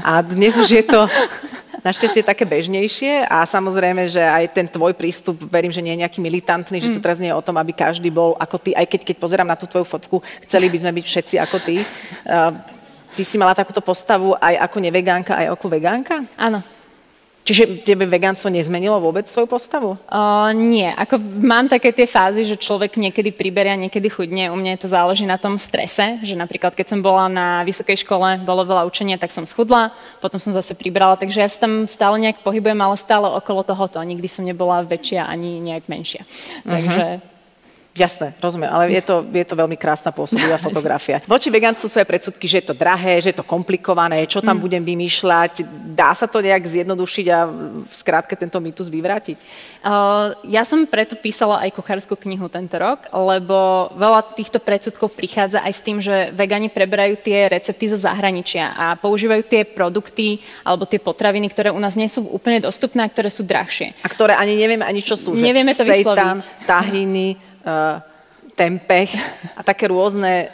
A 0.00 0.24
dnes 0.24 0.56
už 0.56 0.68
je 0.72 0.84
to 0.84 1.04
našťastie 1.86 2.24
také 2.24 2.44
bežnejšie 2.48 3.28
a 3.28 3.44
samozrejme, 3.44 4.08
že 4.08 4.20
aj 4.20 4.56
ten 4.56 4.66
tvoj 4.68 4.96
prístup, 4.96 5.36
verím, 5.48 5.72
že 5.72 5.84
nie 5.84 5.96
je 5.96 6.02
nejaký 6.04 6.20
militantný, 6.20 6.80
mm. 6.80 6.84
že 6.84 6.94
to 6.96 7.04
teraz 7.04 7.20
nie 7.20 7.28
je 7.32 7.36
o 7.36 7.44
tom, 7.44 7.56
aby 7.60 7.76
každý 7.76 8.08
bol 8.08 8.36
ako 8.40 8.56
ty, 8.56 8.70
aj 8.72 8.88
keď, 8.88 9.00
keď 9.12 9.16
pozerám 9.20 9.48
na 9.48 9.56
tú 9.56 9.68
tvoju 9.68 9.84
fotku, 9.84 10.24
chceli 10.48 10.72
by 10.72 10.76
sme 10.80 10.92
byť 10.96 11.04
všetci 11.04 11.34
ako 11.40 11.56
ty. 11.60 11.76
Uh, 12.24 12.56
ty 13.16 13.22
si 13.24 13.36
mala 13.36 13.56
takúto 13.56 13.84
postavu 13.84 14.36
aj 14.36 14.60
ako 14.64 14.76
nevegánka, 14.80 15.32
aj 15.36 15.46
ako 15.56 15.66
vegánka? 15.68 16.24
Áno. 16.36 16.79
Čiže 17.50 17.82
tebe 17.82 18.06
vegánstvo 18.06 18.46
nezmenilo 18.46 19.02
vôbec 19.02 19.26
svoju 19.26 19.50
postavu? 19.50 19.98
Uh, 20.06 20.54
nie. 20.54 20.86
Ako 20.86 21.18
mám 21.42 21.66
také 21.66 21.90
tie 21.90 22.06
fázy, 22.06 22.46
že 22.46 22.54
človek 22.54 22.94
niekedy 22.94 23.34
priberia, 23.34 23.74
niekedy 23.74 24.06
chudne. 24.06 24.54
U 24.54 24.56
mňa 24.56 24.78
to 24.78 24.86
záleží 24.86 25.26
na 25.26 25.34
tom 25.34 25.58
strese, 25.58 26.22
že 26.22 26.38
napríklad 26.38 26.78
keď 26.78 26.94
som 26.94 27.02
bola 27.02 27.26
na 27.26 27.66
vysokej 27.66 28.06
škole, 28.06 28.38
bolo 28.46 28.62
veľa 28.62 28.86
učenia, 28.86 29.18
tak 29.18 29.34
som 29.34 29.42
schudla, 29.42 29.90
potom 30.22 30.38
som 30.38 30.54
zase 30.54 30.78
pribrala, 30.78 31.18
takže 31.18 31.42
ja 31.42 31.50
sa 31.50 31.66
tam 31.66 31.90
stále 31.90 32.22
nejak 32.22 32.46
pohybujem, 32.46 32.78
ale 32.78 32.94
stále 32.94 33.26
okolo 33.26 33.66
tohoto. 33.66 33.98
Nikdy 33.98 34.30
som 34.30 34.46
nebola 34.46 34.86
väčšia 34.86 35.26
ani 35.26 35.58
nejak 35.58 35.90
menšia. 35.90 36.22
Uh-huh. 36.22 36.70
Takže 36.70 37.04
Jasné, 37.90 38.38
rozumiem, 38.38 38.70
ale 38.70 38.94
je 38.94 39.02
to, 39.02 39.26
je 39.26 39.42
to 39.42 39.58
veľmi 39.58 39.74
krásna 39.74 40.14
pôsobivá 40.14 40.54
fotografia. 40.62 41.18
Voči 41.26 41.50
vegánstvu 41.50 41.90
sú 41.90 41.96
aj 41.98 42.06
predsudky, 42.06 42.46
že 42.46 42.62
je 42.62 42.66
to 42.70 42.74
drahé, 42.78 43.18
že 43.18 43.34
je 43.34 43.38
to 43.42 43.46
komplikované, 43.46 44.22
čo 44.30 44.38
tam 44.38 44.62
mm. 44.62 44.62
budem 44.62 44.82
vymýšľať. 44.86 45.66
Dá 45.98 46.14
sa 46.14 46.30
to 46.30 46.38
nejak 46.38 46.62
zjednodušiť 46.62 47.26
a 47.34 47.38
v 47.82 47.94
skrátke 47.94 48.38
tento 48.38 48.62
mýtus 48.62 48.86
vyvrátiť? 48.86 49.42
Uh, 49.82 50.38
ja 50.46 50.62
som 50.62 50.86
preto 50.86 51.18
písala 51.18 51.66
aj 51.66 51.74
kuchárskú 51.74 52.14
knihu 52.14 52.46
tento 52.46 52.78
rok, 52.78 53.10
lebo 53.10 53.90
veľa 53.98 54.38
týchto 54.38 54.62
predsudkov 54.62 55.10
prichádza 55.10 55.58
aj 55.66 55.72
s 55.74 55.80
tým, 55.82 55.98
že 55.98 56.30
vegani 56.30 56.70
preberajú 56.70 57.18
tie 57.18 57.50
recepty 57.50 57.90
zo 57.90 57.98
zahraničia 57.98 58.70
a 58.70 58.94
používajú 58.94 59.42
tie 59.50 59.66
produkty 59.66 60.38
alebo 60.62 60.86
tie 60.86 61.02
potraviny, 61.02 61.50
ktoré 61.50 61.74
u 61.74 61.80
nás 61.82 61.98
nie 61.98 62.06
sú 62.06 62.22
úplne 62.22 62.62
dostupné 62.62 63.02
a 63.02 63.10
ktoré 63.10 63.34
sú 63.34 63.42
drahšie. 63.42 63.98
A 64.06 64.08
ktoré 64.08 64.38
ani 64.38 64.54
nevieme 64.54 64.86
ani 64.86 65.02
čo 65.02 65.18
sú. 65.18 65.34
Nevieme 65.34 65.74
to 65.74 65.82
Seitan, 65.82 66.38
vysloviť. 66.38 66.70
tahiny, 66.70 67.26
uh, 67.64 68.00
tempeh 68.56 69.10
a 69.56 69.60
také 69.64 69.88
rôzne 69.88 70.52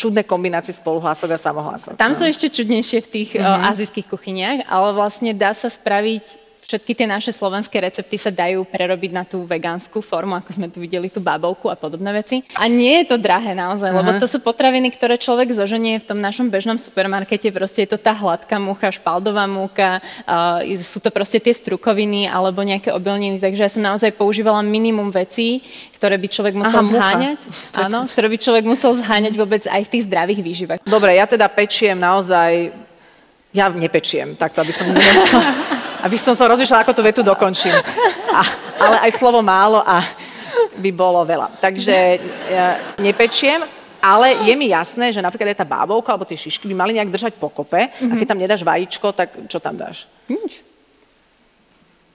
čudné 0.00 0.24
kombinácie 0.24 0.72
spoluhlások 0.72 1.36
a 1.36 1.38
samohlások. 1.38 1.92
Tam 2.00 2.16
sú 2.16 2.24
ešte 2.24 2.48
čudnejšie 2.48 3.04
v 3.04 3.08
tých 3.12 3.30
mm-hmm. 3.36 3.68
azijských 3.68 4.06
kuchyniach, 4.08 4.58
ale 4.64 4.96
vlastne 4.96 5.36
dá 5.36 5.52
sa 5.52 5.68
spraviť 5.68 6.39
všetky 6.70 6.94
tie 6.94 7.10
naše 7.10 7.34
slovenské 7.34 7.82
recepty 7.82 8.14
sa 8.14 8.30
dajú 8.30 8.62
prerobiť 8.62 9.10
na 9.10 9.26
tú 9.26 9.42
vegánsku 9.42 9.98
formu, 9.98 10.38
ako 10.38 10.54
sme 10.54 10.70
tu 10.70 10.78
videli 10.78 11.10
tú 11.10 11.18
babovku 11.18 11.66
a 11.66 11.74
podobné 11.74 12.14
veci. 12.14 12.46
A 12.54 12.70
nie 12.70 13.02
je 13.02 13.10
to 13.10 13.16
drahé 13.18 13.58
naozaj, 13.58 13.90
Aha. 13.90 13.98
lebo 13.98 14.14
to 14.22 14.30
sú 14.30 14.38
potraviny, 14.38 14.94
ktoré 14.94 15.18
človek 15.18 15.50
zoženie 15.50 15.98
v 15.98 16.06
tom 16.06 16.22
našom 16.22 16.46
bežnom 16.46 16.78
supermarkete. 16.78 17.50
Proste 17.50 17.82
je 17.82 17.90
to 17.90 17.98
tá 17.98 18.14
hladká 18.14 18.62
múcha, 18.62 18.94
špaldová 18.94 19.50
múka, 19.50 19.98
uh, 20.30 20.62
sú 20.78 21.02
to 21.02 21.10
proste 21.10 21.42
tie 21.42 21.50
strukoviny 21.50 22.30
alebo 22.30 22.62
nejaké 22.62 22.94
obilniny, 22.94 23.42
takže 23.42 23.66
ja 23.66 23.70
som 23.72 23.82
naozaj 23.82 24.14
používala 24.14 24.62
minimum 24.62 25.10
vecí, 25.10 25.66
ktoré 25.98 26.14
by 26.22 26.28
človek 26.30 26.54
musel 26.54 26.86
Aha, 26.86 26.94
zháňať. 26.94 27.38
Áno, 27.74 28.06
ktoré 28.06 28.30
by 28.30 28.38
človek 28.38 28.64
musel 28.64 28.94
zháňať 28.94 29.34
vôbec 29.34 29.66
aj 29.66 29.82
v 29.90 29.90
tých 29.90 30.06
zdravých 30.06 30.40
výživách. 30.46 30.78
Dobre, 30.86 31.18
ja 31.18 31.26
teda 31.26 31.50
pečiem 31.50 31.98
naozaj 31.98 32.70
ja 33.50 33.66
nepečiem, 33.66 34.38
takto 34.38 34.62
aby 34.62 34.70
som 34.70 34.86
nemusela 34.86 35.42
aby 36.02 36.16
som 36.16 36.34
sa 36.36 36.48
rozmýšľala, 36.48 36.82
ako 36.84 36.94
tú 36.96 37.02
vetu 37.04 37.20
dokončím. 37.20 37.74
A, 38.30 38.42
ale 38.78 38.96
aj 39.10 39.18
slovo 39.18 39.42
málo 39.42 39.82
a 39.82 40.00
by 40.78 40.90
bolo 40.94 41.20
veľa. 41.26 41.60
Takže 41.60 41.96
ja 42.48 42.78
nepečiem, 42.96 43.66
ale 44.00 44.40
je 44.48 44.54
mi 44.56 44.72
jasné, 44.72 45.12
že 45.12 45.20
napríklad 45.20 45.52
aj 45.52 45.60
tá 45.60 45.66
bábovka 45.68 46.14
alebo 46.14 46.24
tie 46.24 46.38
šišky 46.38 46.64
by 46.72 46.74
mali 46.74 46.96
nejak 46.96 47.12
držať 47.12 47.32
pokope 47.36 47.90
mm-hmm. 47.90 48.10
a 48.10 48.14
keď 48.16 48.26
tam 48.26 48.40
nedáš 48.40 48.62
vajíčko, 48.64 49.12
tak 49.12 49.34
čo 49.50 49.60
tam 49.60 49.76
dáš? 49.76 50.08
Nič. 50.30 50.64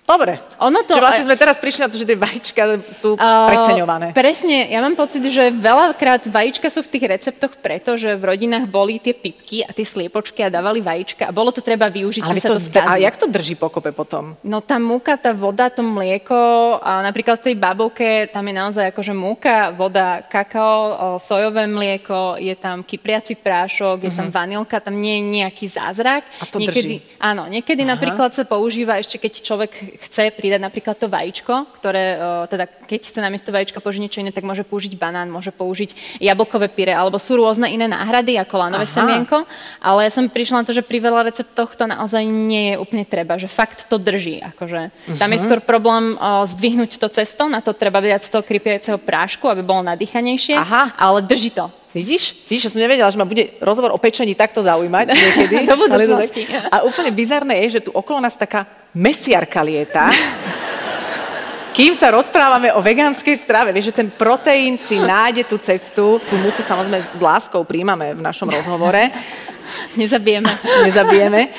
Dobre. 0.06 0.38
Ono 0.62 0.86
to, 0.86 0.94
Čiže 0.94 1.02
vlastne 1.02 1.26
sme 1.26 1.34
teraz 1.34 1.58
prišli 1.58 1.82
na 1.82 1.90
to, 1.90 1.98
že 1.98 2.06
tie 2.06 2.14
vajíčka 2.14 2.62
sú 2.94 3.18
uh, 3.18 3.50
preceňované. 3.50 4.14
Presne, 4.14 4.70
ja 4.70 4.78
mám 4.78 4.94
pocit, 4.94 5.26
že 5.26 5.50
veľakrát 5.50 6.30
vajíčka 6.30 6.70
sú 6.70 6.86
v 6.86 6.90
tých 6.94 7.06
receptoch 7.10 7.58
preto, 7.58 7.98
že 7.98 8.14
v 8.14 8.22
rodinách 8.22 8.70
boli 8.70 9.02
tie 9.02 9.18
pipky 9.18 9.66
a 9.66 9.74
tie 9.74 9.82
sliepočky 9.82 10.46
a 10.46 10.54
dávali 10.54 10.78
vajíčka 10.78 11.26
a 11.26 11.34
bolo 11.34 11.50
to 11.50 11.66
treba 11.66 11.90
využiť, 11.90 12.22
Ale 12.22 12.38
aby 12.38 12.40
sa 12.40 12.54
to 12.54 12.62
skazí. 12.62 12.86
A 12.86 13.02
jak 13.02 13.18
to 13.18 13.26
drží 13.26 13.58
pokope 13.58 13.90
potom? 13.98 14.38
No 14.46 14.62
tá 14.62 14.78
múka, 14.78 15.18
tá 15.18 15.34
voda, 15.34 15.74
to 15.74 15.82
mlieko, 15.82 16.78
a 16.86 17.02
napríklad 17.02 17.42
v 17.42 17.46
tej 17.50 17.56
babovke, 17.58 18.30
tam 18.30 18.46
je 18.46 18.54
naozaj 18.54 18.86
akože 18.94 19.14
múka, 19.18 19.74
voda, 19.74 20.22
kakao, 20.22 21.18
sojové 21.18 21.66
mlieko, 21.66 22.38
je 22.38 22.54
tam 22.54 22.86
kypriaci 22.86 23.42
prášok, 23.42 24.06
je 24.06 24.14
uh-huh. 24.14 24.20
tam 24.22 24.30
mhm. 24.30 24.36
vanilka, 24.38 24.78
tam 24.78 25.02
nie 25.02 25.18
je 25.18 25.24
nejaký 25.42 25.66
zázrak. 25.66 26.30
A 26.38 26.46
to 26.46 26.62
niekedy, 26.62 27.02
drží. 27.02 27.18
Áno, 27.18 27.50
niekedy 27.50 27.82
Aha. 27.82 27.98
napríklad 27.98 28.38
sa 28.38 28.46
používa 28.46 29.02
ešte, 29.02 29.18
keď 29.18 29.34
človek 29.42 29.95
chce 30.00 30.32
pridať 30.36 30.62
napríklad 30.62 30.96
to 31.00 31.08
vajíčko, 31.08 31.68
ktoré, 31.80 32.20
teda 32.52 32.66
keď 32.68 33.00
chce 33.08 33.20
namiesto 33.20 33.50
vajíčka 33.50 33.80
použiť 33.80 34.02
niečo 34.02 34.22
iné, 34.22 34.32
tak 34.36 34.44
môže 34.44 34.64
použiť 34.68 34.94
banán, 35.00 35.32
môže 35.32 35.50
použiť 35.56 36.20
jablkové 36.22 36.68
pyre, 36.72 36.94
alebo 36.94 37.20
sú 37.22 37.40
rôzne 37.40 37.72
iné 37.72 37.88
náhrady, 37.88 38.38
ako 38.40 38.56
lanové 38.60 38.88
Aha. 38.88 38.96
semienko, 39.00 39.48
ale 39.80 40.08
ja 40.08 40.12
som 40.12 40.28
prišla 40.28 40.62
na 40.62 40.66
to, 40.68 40.74
že 40.76 40.84
pri 40.84 41.00
veľa 41.00 41.28
receptoch 41.28 41.74
to 41.76 41.88
naozaj 41.88 42.24
nie 42.26 42.76
je 42.76 42.82
úplne 42.82 43.06
treba, 43.08 43.40
že 43.40 43.48
fakt 43.48 43.88
to 43.88 43.96
drží. 43.96 44.44
Akože. 44.44 44.92
Uh-huh. 44.92 45.18
Tam 45.18 45.32
je 45.32 45.40
skôr 45.40 45.60
problém 45.64 46.20
o, 46.20 46.44
zdvihnúť 46.44 47.00
to 47.00 47.08
cesto, 47.10 47.48
na 47.48 47.64
to 47.64 47.72
treba 47.72 48.04
viac 48.04 48.22
toho 48.26 48.44
krypiaceho 48.44 49.00
prášku, 49.00 49.48
aby 49.48 49.64
bolo 49.64 49.86
nadýchanejšie, 49.88 50.56
Aha. 50.60 50.94
ale 51.00 51.24
drží 51.24 51.56
to. 51.56 51.72
Vidíš? 51.96 52.36
Vidíš, 52.52 52.68
že 52.68 52.72
som 52.76 52.84
nevedela, 52.84 53.08
že 53.08 53.16
ma 53.16 53.24
bude 53.24 53.56
rozhovor 53.64 53.96
o 53.96 54.00
pečení 54.04 54.36
takto 54.36 54.60
zaujímať 54.60 55.06
niekedy. 55.16 55.56
Do 55.64 55.80
budúcnosti. 55.80 56.44
A 56.68 56.84
úplne 56.84 57.16
bizarné 57.16 57.64
je, 57.64 57.80
že 57.80 57.88
tu 57.88 57.96
okolo 57.96 58.20
nás 58.20 58.36
taká 58.36 58.68
mesiarka 58.92 59.64
lieta. 59.64 60.12
Kým 61.76 61.96
sa 61.96 62.12
rozprávame 62.12 62.72
o 62.72 62.84
vegánskej 62.84 63.36
strave, 63.40 63.72
vieš, 63.76 63.92
že 63.92 64.00
ten 64.04 64.08
proteín 64.08 64.80
si 64.80 64.96
nájde 64.96 65.44
tú 65.44 65.60
cestu, 65.60 66.24
tú 66.24 66.36
múku 66.40 66.64
samozrejme 66.64 67.00
s 67.04 67.20
láskou 67.20 67.68
príjmame 67.68 68.16
v 68.16 68.24
našom 68.24 68.52
rozhovore. 68.52 69.12
Nezabijeme. 70.00 70.52
Nezabijeme. 70.84 71.52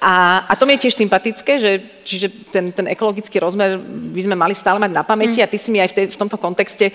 A, 0.00 0.44
a 0.48 0.52
to 0.56 0.64
mi 0.64 0.76
je 0.76 0.88
tiež 0.88 0.96
sympatické, 0.96 1.60
že 1.60 1.70
čiže 2.02 2.50
ten, 2.50 2.74
ten 2.74 2.86
ekologický 2.90 3.38
rozmer 3.40 3.78
by 4.12 4.20
sme 4.22 4.36
mali 4.36 4.54
stále 4.54 4.78
mať 4.82 4.92
na 4.92 5.02
pamäti 5.06 5.40
mm. 5.40 5.44
a 5.46 5.50
ty 5.50 5.58
si 5.58 5.70
mi 5.70 5.78
aj 5.80 5.90
v, 5.90 5.96
tej, 5.96 6.06
v 6.12 6.20
tomto 6.20 6.36
kontexte 6.36 6.90
e, 6.90 6.92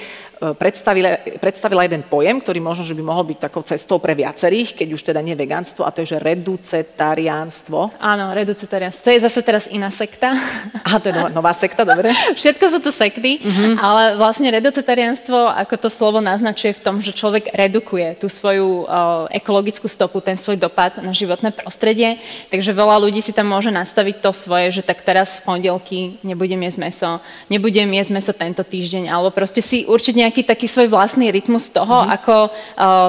predstavila, 0.54 1.18
predstavila 1.40 1.88
jeden 1.88 2.04
pojem, 2.06 2.40
ktorý 2.44 2.60
možno, 2.62 2.84
že 2.84 2.94
by 2.94 3.04
mohol 3.04 3.26
byť 3.28 3.50
takou 3.50 3.64
cestou 3.64 3.98
pre 3.98 4.14
viacerých, 4.14 4.78
keď 4.78 4.88
už 4.94 5.02
teda 5.02 5.20
nie 5.24 5.34
vegánstvo, 5.34 5.88
a 5.88 5.92
to 5.96 6.04
je, 6.04 6.16
že 6.16 6.24
reducetariánstvo. 6.24 7.98
Áno, 7.98 8.36
reducetariánstvo. 8.36 9.08
To 9.08 9.14
je 9.16 9.24
zase 9.24 9.40
teraz 9.42 9.66
iná 9.72 9.90
sekta. 9.90 10.36
A 10.84 11.00
to 11.02 11.10
je 11.10 11.16
nová, 11.16 11.30
nová 11.32 11.54
sekta, 11.56 11.88
dobre. 11.88 12.14
Všetko 12.40 12.66
sú 12.70 12.80
to 12.84 12.92
sekty, 12.92 13.40
mm-hmm. 13.42 13.74
ale 13.80 14.20
vlastne 14.20 14.52
reducetariánstvo, 14.54 15.50
ako 15.52 15.88
to 15.88 15.90
slovo 15.90 16.20
naznačuje 16.22 16.78
v 16.78 16.84
tom, 16.84 16.96
že 17.02 17.16
človek 17.16 17.50
redukuje 17.56 18.20
tú 18.20 18.28
svoju 18.30 18.86
uh, 18.86 19.26
ekologickú 19.32 19.90
stopu, 19.90 20.22
ten 20.22 20.36
svoj 20.36 20.60
dopad 20.60 21.00
na 21.02 21.14
životné 21.14 21.54
prostredie, 21.54 22.20
takže 22.54 22.74
veľa 22.74 23.02
ľudí 23.02 23.22
si 23.22 23.34
tam 23.34 23.50
môže 23.50 23.74
nastaviť 23.74 24.22
to 24.22 24.32
svoje, 24.34 24.82
že 24.82 24.82
tak 24.86 24.97
teraz 25.04 25.38
v 25.38 25.44
pondelky 25.46 26.00
nebudem 26.24 26.62
jesť 26.66 26.80
meso, 26.80 27.12
nebudem 27.52 27.90
jesť 27.92 28.12
meso 28.14 28.32
tento 28.34 28.64
týždeň, 28.64 29.12
alebo 29.12 29.34
proste 29.34 29.60
si 29.60 29.84
určiť 29.84 30.14
nejaký 30.16 30.42
taký 30.48 30.66
svoj 30.66 30.88
vlastný 30.90 31.30
rytmus 31.34 31.68
toho, 31.70 32.06
mm-hmm. 32.06 32.16
ako 32.18 32.36
uh, 32.48 32.52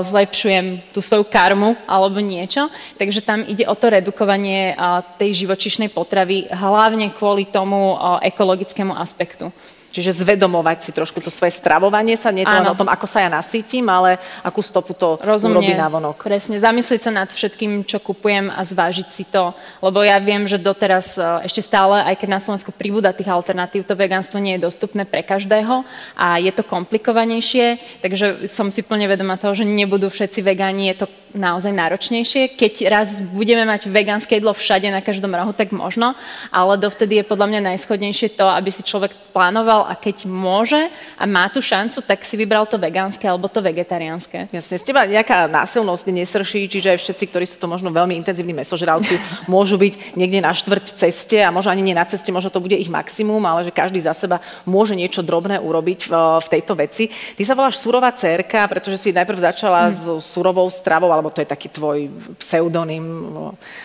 zlepšujem 0.03 0.93
tú 0.93 0.99
svoju 0.99 1.25
karmu 1.29 1.79
alebo 1.87 2.19
niečo. 2.19 2.67
Takže 2.99 3.23
tam 3.23 3.47
ide 3.47 3.69
o 3.69 3.75
to 3.79 3.89
redukovanie 3.93 4.75
uh, 4.75 5.01
tej 5.17 5.47
živočišnej 5.47 5.89
potravy, 5.95 6.51
hlavne 6.51 7.15
kvôli 7.15 7.47
tomu 7.47 7.95
uh, 7.95 8.19
ekologickému 8.25 8.93
aspektu. 8.97 9.55
Čiže 9.89 10.21
zvedomovať 10.21 10.79
si 10.85 10.91
trošku 10.93 11.25
to 11.25 11.33
svoje 11.33 11.57
stravovanie 11.57 12.13
sa, 12.21 12.29
nie 12.29 12.45
to 12.45 12.53
len 12.53 12.69
o 12.69 12.77
tom, 12.77 12.93
ako 12.93 13.09
sa 13.09 13.25
ja 13.25 13.31
nasítim, 13.33 13.89
ale 13.89 14.21
akú 14.45 14.61
stopu 14.61 14.93
to 14.93 15.17
Rozumne, 15.25 15.65
urobí 15.65 15.73
vonok. 15.73 16.29
Presne, 16.29 16.61
zamyslieť 16.61 17.09
sa 17.09 17.13
nad 17.13 17.29
všetkým, 17.33 17.89
čo 17.89 17.97
kupujem 17.97 18.53
a 18.53 18.61
zvážiť 18.61 19.09
si 19.09 19.25
to, 19.25 19.57
lebo 19.81 20.05
ja 20.05 20.21
viem, 20.21 20.45
že 20.45 20.61
doteraz 20.61 21.17
e, 21.17 21.49
ešte 21.49 21.65
stále, 21.65 22.05
aj 22.05 22.21
keď 22.21 22.29
na 22.29 22.41
Slovensku 22.41 22.69
pribúda 22.69 23.17
tých 23.17 23.33
alternatív, 23.33 23.89
to 23.89 23.97
vegánstvo 23.97 24.37
nie 24.37 24.61
je 24.61 24.69
dostupné 24.69 25.09
pre 25.09 25.25
každého 25.25 25.89
a 26.21 26.37
je 26.37 26.53
to 26.53 26.63
komplikovanejšie, 26.69 27.81
takže 28.05 28.45
som 28.45 28.69
si 28.69 28.85
plne 28.85 29.09
vedomá 29.09 29.41
toho, 29.41 29.57
že 29.57 29.65
nebudú 29.65 30.13
všetci 30.13 30.45
vegáni, 30.45 30.93
je 30.93 31.05
to 31.05 31.07
naozaj 31.35 31.73
náročnejšie. 31.73 32.57
Keď 32.57 32.75
raz 32.89 33.21
budeme 33.21 33.65
mať 33.69 33.89
vegánske 33.91 34.39
jedlo 34.39 34.55
všade 34.55 34.89
na 34.89 35.05
každom 35.05 35.33
rohu, 35.35 35.53
tak 35.53 35.73
možno, 35.75 36.15
ale 36.53 36.81
dovtedy 36.81 37.21
je 37.21 37.29
podľa 37.29 37.47
mňa 37.51 37.61
najschodnejšie 37.75 38.39
to, 38.39 38.47
aby 38.47 38.71
si 38.73 38.85
človek 38.85 39.13
plánoval 39.33 39.87
a 39.87 39.95
keď 39.95 40.27
môže 40.27 40.91
a 41.15 41.25
má 41.29 41.47
tú 41.47 41.63
šancu, 41.63 42.03
tak 42.03 42.27
si 42.27 42.35
vybral 42.35 42.67
to 42.67 42.81
vegánske 42.81 43.23
alebo 43.23 43.47
to 43.47 43.63
vegetariánske. 43.63 44.51
Jasne, 44.51 44.77
z 44.81 44.85
teba 44.85 45.07
nejaká 45.07 45.47
násilnosť 45.47 46.05
nesrší, 46.11 46.67
čiže 46.67 46.97
aj 46.97 46.99
všetci, 46.99 47.25
ktorí 47.31 47.47
sú 47.47 47.63
to 47.63 47.71
možno 47.71 47.95
veľmi 47.95 48.19
intenzívni 48.19 48.57
mesožravci, 48.57 49.21
môžu 49.51 49.79
byť 49.79 50.19
niekde 50.19 50.43
na 50.43 50.51
štvrť 50.51 50.99
ceste 50.99 51.39
a 51.39 51.55
možno 51.55 51.71
ani 51.71 51.87
nie 51.87 51.95
na 51.95 52.09
ceste, 52.09 52.35
možno 52.35 52.51
to 52.51 52.63
bude 52.63 52.75
ich 52.75 52.91
maximum, 52.91 53.45
ale 53.47 53.63
že 53.69 53.73
každý 53.73 54.03
za 54.03 54.17
seba 54.17 54.43
môže 54.67 54.99
niečo 54.99 55.23
drobné 55.23 55.63
urobiť 55.63 56.11
v, 56.11 56.13
v 56.43 56.49
tejto 56.59 56.73
veci. 56.75 57.07
Ty 57.09 57.43
sa 57.47 57.55
voláš 57.55 57.79
surová 57.79 58.11
cerka, 58.11 58.67
pretože 58.67 58.99
si 58.99 59.15
najprv 59.15 59.39
začala 59.39 59.89
hmm. 59.89 59.95
s 59.95 60.03
surovou 60.27 60.67
stravou, 60.67 61.15
alebo 61.19 61.35
to 61.35 61.43
je 61.43 61.49
taký 61.51 61.69
tvoj 61.69 62.07
pseudonym 62.39 63.05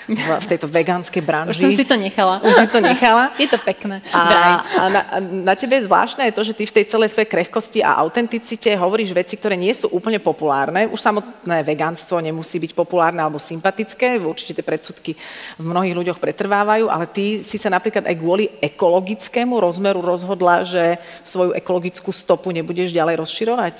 v, 0.05 0.29
v 0.39 0.45
tejto 0.45 0.69
vegánskej 0.69 1.23
branži. 1.25 1.57
Už 1.57 1.63
som 1.65 1.73
si 1.73 1.85
to 1.85 1.97
nechala. 1.97 2.39
Už 2.45 2.53
si 2.53 2.67
to 2.69 2.79
nechala. 2.79 3.33
je 3.41 3.49
to 3.49 3.57
pekné. 3.59 4.05
A, 4.13 4.21
a 4.61 4.83
na, 4.93 5.01
na 5.19 5.53
tebe 5.57 5.81
zvláštne 5.81 6.29
je 6.29 6.35
to, 6.37 6.43
že 6.45 6.53
ty 6.53 6.63
v 6.69 6.75
tej 6.81 6.85
celej 6.93 7.09
svojej 7.11 7.29
krehkosti 7.29 7.79
a 7.81 7.97
autenticite 7.97 8.69
hovoríš 8.77 9.11
veci, 9.11 9.33
ktoré 9.35 9.57
nie 9.57 9.73
sú 9.73 9.89
úplne 9.89 10.21
populárne. 10.21 10.85
Už 10.87 11.01
samotné 11.01 11.65
vegánstvo 11.65 12.21
nemusí 12.21 12.61
byť 12.61 12.71
populárne 12.77 13.19
alebo 13.25 13.41
sympatické, 13.41 14.21
určite 14.21 14.61
tie 14.61 14.65
predsudky 14.65 15.11
v 15.57 15.65
mnohých 15.65 15.97
ľuďoch 15.97 16.19
pretrvávajú, 16.21 16.87
ale 16.87 17.09
ty 17.09 17.41
si 17.41 17.57
sa 17.57 17.73
napríklad 17.73 18.05
aj 18.05 18.15
kvôli 18.15 18.45
ekologickému 18.61 19.57
rozmeru 19.57 19.99
rozhodla, 19.99 20.63
že 20.63 21.01
svoju 21.25 21.57
ekologickú 21.57 22.13
stopu 22.13 22.53
nebudeš 22.53 22.93
ďalej 22.93 23.19
rozširovať? 23.19 23.75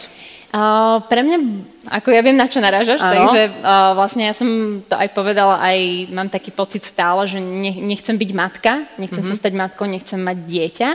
Uh, 0.54 1.02
pre 1.10 1.26
mňa, 1.26 1.38
ako 1.90 2.14
ja 2.14 2.22
viem, 2.22 2.38
na 2.38 2.46
čo 2.46 2.62
narážaš, 2.62 3.02
ano. 3.02 3.26
takže 3.26 3.58
uh, 3.66 3.98
vlastne 3.98 4.30
ja 4.30 4.38
som 4.38 4.46
to 4.86 4.94
aj 4.94 5.10
povedala, 5.10 5.58
aj 5.58 6.14
mám 6.14 6.30
taký 6.30 6.54
pocit 6.54 6.86
stále, 6.86 7.26
že 7.26 7.42
ne, 7.42 7.74
nechcem 7.82 8.14
byť 8.14 8.32
matka, 8.38 8.86
nechcem 9.02 9.26
mm-hmm. 9.26 9.34
sa 9.34 9.42
stať 9.42 9.54
matkou, 9.58 9.90
nechcem 9.90 10.22
mať 10.22 10.38
dieťa. 10.46 10.90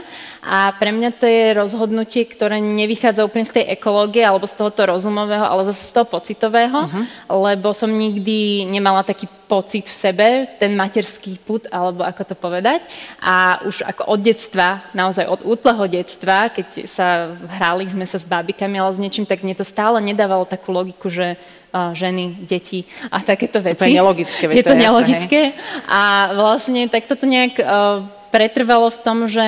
A 0.47 0.71
pre 0.79 0.95
mňa 0.95 1.11
to 1.11 1.27
je 1.27 1.51
rozhodnutie, 1.51 2.23
ktoré 2.23 2.63
nevychádza 2.63 3.27
úplne 3.27 3.43
z 3.43 3.59
tej 3.59 3.65
ekológie 3.75 4.23
alebo 4.23 4.47
z 4.47 4.55
tohoto 4.55 4.95
rozumového, 4.95 5.43
ale 5.43 5.67
zase 5.67 5.91
z 5.91 5.91
toho 5.91 6.07
pocitového, 6.07 6.87
mm-hmm. 6.87 7.27
lebo 7.27 7.75
som 7.75 7.91
nikdy 7.91 8.63
nemala 8.63 9.03
taký 9.03 9.27
pocit 9.49 9.89
v 9.89 9.95
sebe, 9.97 10.27
ten 10.61 10.77
materský 10.77 11.41
put, 11.41 11.65
alebo 11.73 12.05
ako 12.05 12.21
to 12.21 12.35
povedať. 12.37 12.85
A 13.17 13.65
už 13.65 13.81
ako 13.81 14.13
od 14.13 14.21
detstva, 14.21 14.85
naozaj 14.93 15.25
od 15.25 15.41
útleho 15.41 15.89
detstva, 15.89 16.53
keď 16.53 16.85
sa 16.85 17.33
hrali 17.57 17.89
sme 17.89 18.05
sa 18.05 18.21
s 18.21 18.29
bábikami 18.29 18.77
alebo 18.77 18.93
s 18.93 19.01
niečím, 19.01 19.25
tak 19.25 19.41
mne 19.41 19.57
to 19.57 19.65
stále 19.65 19.97
nedávalo 19.97 20.45
takú 20.45 20.69
logiku, 20.69 21.09
že 21.09 21.41
ženy, 21.73 22.45
deti 22.49 22.85
a 23.13 23.21
takéto 23.21 23.61
veci. 23.61 23.77
To 23.77 23.89
je 23.89 23.97
nelogické. 23.97 24.43
Je 24.49 24.65
to 24.65 24.73
nelogické. 24.77 25.41
A 25.85 26.33
vlastne 26.33 26.89
tak 26.89 27.05
toto 27.05 27.29
nejak 27.29 27.61
uh, 27.61 28.01
pretrvalo 28.33 28.89
v 28.89 28.99
tom, 29.05 29.17
že 29.29 29.45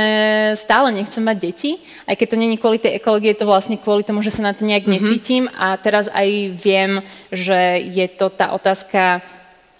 stále 0.58 0.94
nechcem 0.94 1.22
mať 1.22 1.38
deti, 1.38 1.72
aj 2.06 2.18
keď 2.18 2.28
to 2.30 2.38
není 2.38 2.56
kvôli 2.58 2.82
tej 2.82 2.98
ekológie, 2.98 3.34
je 3.34 3.42
to 3.42 3.50
vlastne 3.50 3.78
kvôli 3.78 4.06
tomu, 4.06 4.22
že 4.26 4.34
sa 4.34 4.46
na 4.46 4.54
to 4.54 4.66
nejak 4.66 4.86
mm-hmm. 4.86 5.02
necítim 5.02 5.44
a 5.54 5.78
teraz 5.78 6.10
aj 6.14 6.30
viem, 6.54 7.06
že 7.30 7.82
je 7.90 8.06
to 8.10 8.30
tá 8.30 8.54
otázka 8.54 9.22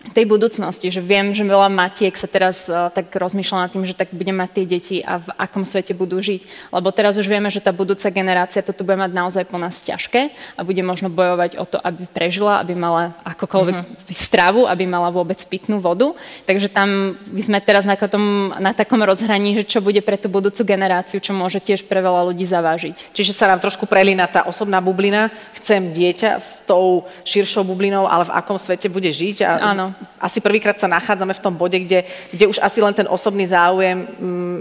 tej 0.10 0.26
budúcnosti, 0.26 0.90
že 0.90 0.98
viem, 0.98 1.30
že 1.30 1.46
veľa 1.46 1.70
matiek 1.70 2.10
sa 2.18 2.26
teraz 2.26 2.66
uh, 2.66 2.90
tak 2.90 3.14
rozmýšľa 3.14 3.58
nad 3.62 3.70
tým, 3.70 3.86
že 3.86 3.94
tak 3.94 4.10
budem 4.10 4.34
mať 4.34 4.50
tie 4.58 4.66
deti 4.66 4.98
a 5.06 5.22
v 5.22 5.30
akom 5.38 5.62
svete 5.62 5.94
budú 5.94 6.18
žiť. 6.18 6.74
Lebo 6.74 6.90
teraz 6.90 7.22
už 7.22 7.30
vieme, 7.30 7.54
že 7.54 7.62
tá 7.62 7.70
budúca 7.70 8.10
generácia 8.10 8.66
toto 8.66 8.82
bude 8.82 8.98
mať 8.98 9.14
naozaj 9.14 9.44
po 9.46 9.62
nás 9.62 9.78
ťažké 9.86 10.34
a 10.58 10.66
bude 10.66 10.82
možno 10.82 11.14
bojovať 11.14 11.62
o 11.62 11.66
to, 11.70 11.78
aby 11.78 12.10
prežila, 12.10 12.58
aby 12.66 12.74
mala 12.74 13.14
akokoľvek 13.22 13.76
uh-huh. 13.78 14.10
stravu, 14.10 14.66
aby 14.66 14.90
mala 14.90 15.14
vôbec 15.14 15.38
pitnú 15.46 15.78
vodu. 15.78 16.18
Takže 16.50 16.74
tam 16.74 17.14
my 17.30 17.42
sme 17.46 17.62
teraz 17.62 17.86
na, 17.86 17.94
tom, 17.94 18.58
na 18.58 18.74
takom 18.74 19.06
rozhraní, 19.06 19.54
že 19.54 19.70
čo 19.70 19.86
bude 19.86 20.02
pre 20.02 20.18
tú 20.18 20.34
budúcu 20.34 20.66
generáciu, 20.66 21.22
čo 21.22 21.38
môže 21.38 21.62
tiež 21.62 21.86
pre 21.86 22.02
veľa 22.02 22.34
ľudí 22.34 22.44
zavážiť. 22.50 23.14
Čiže 23.14 23.38
sa 23.38 23.46
nám 23.54 23.62
trošku 23.62 23.86
prelína 23.86 24.26
tá 24.26 24.50
osobná 24.50 24.82
bublina. 24.82 25.30
Chcem 25.62 25.94
dieťa 25.94 26.42
s 26.42 26.66
tou 26.66 27.06
širšou 27.22 27.62
bublinou, 27.62 28.10
ale 28.10 28.26
v 28.26 28.34
akom 28.34 28.58
svete 28.58 28.90
bude 28.90 29.14
žiť. 29.14 29.46
A 29.46 29.52
Áno. 29.78 29.91
Asi 30.22 30.38
prvýkrát 30.38 30.78
sa 30.78 30.86
nachádzame 30.86 31.34
v 31.34 31.44
tom 31.44 31.54
bode, 31.58 31.78
kde, 31.82 32.06
kde 32.30 32.46
už 32.46 32.62
asi 32.62 32.78
len 32.82 32.94
ten 32.94 33.10
osobný 33.10 33.50
záujem 33.50 34.06
mm, 34.06 34.60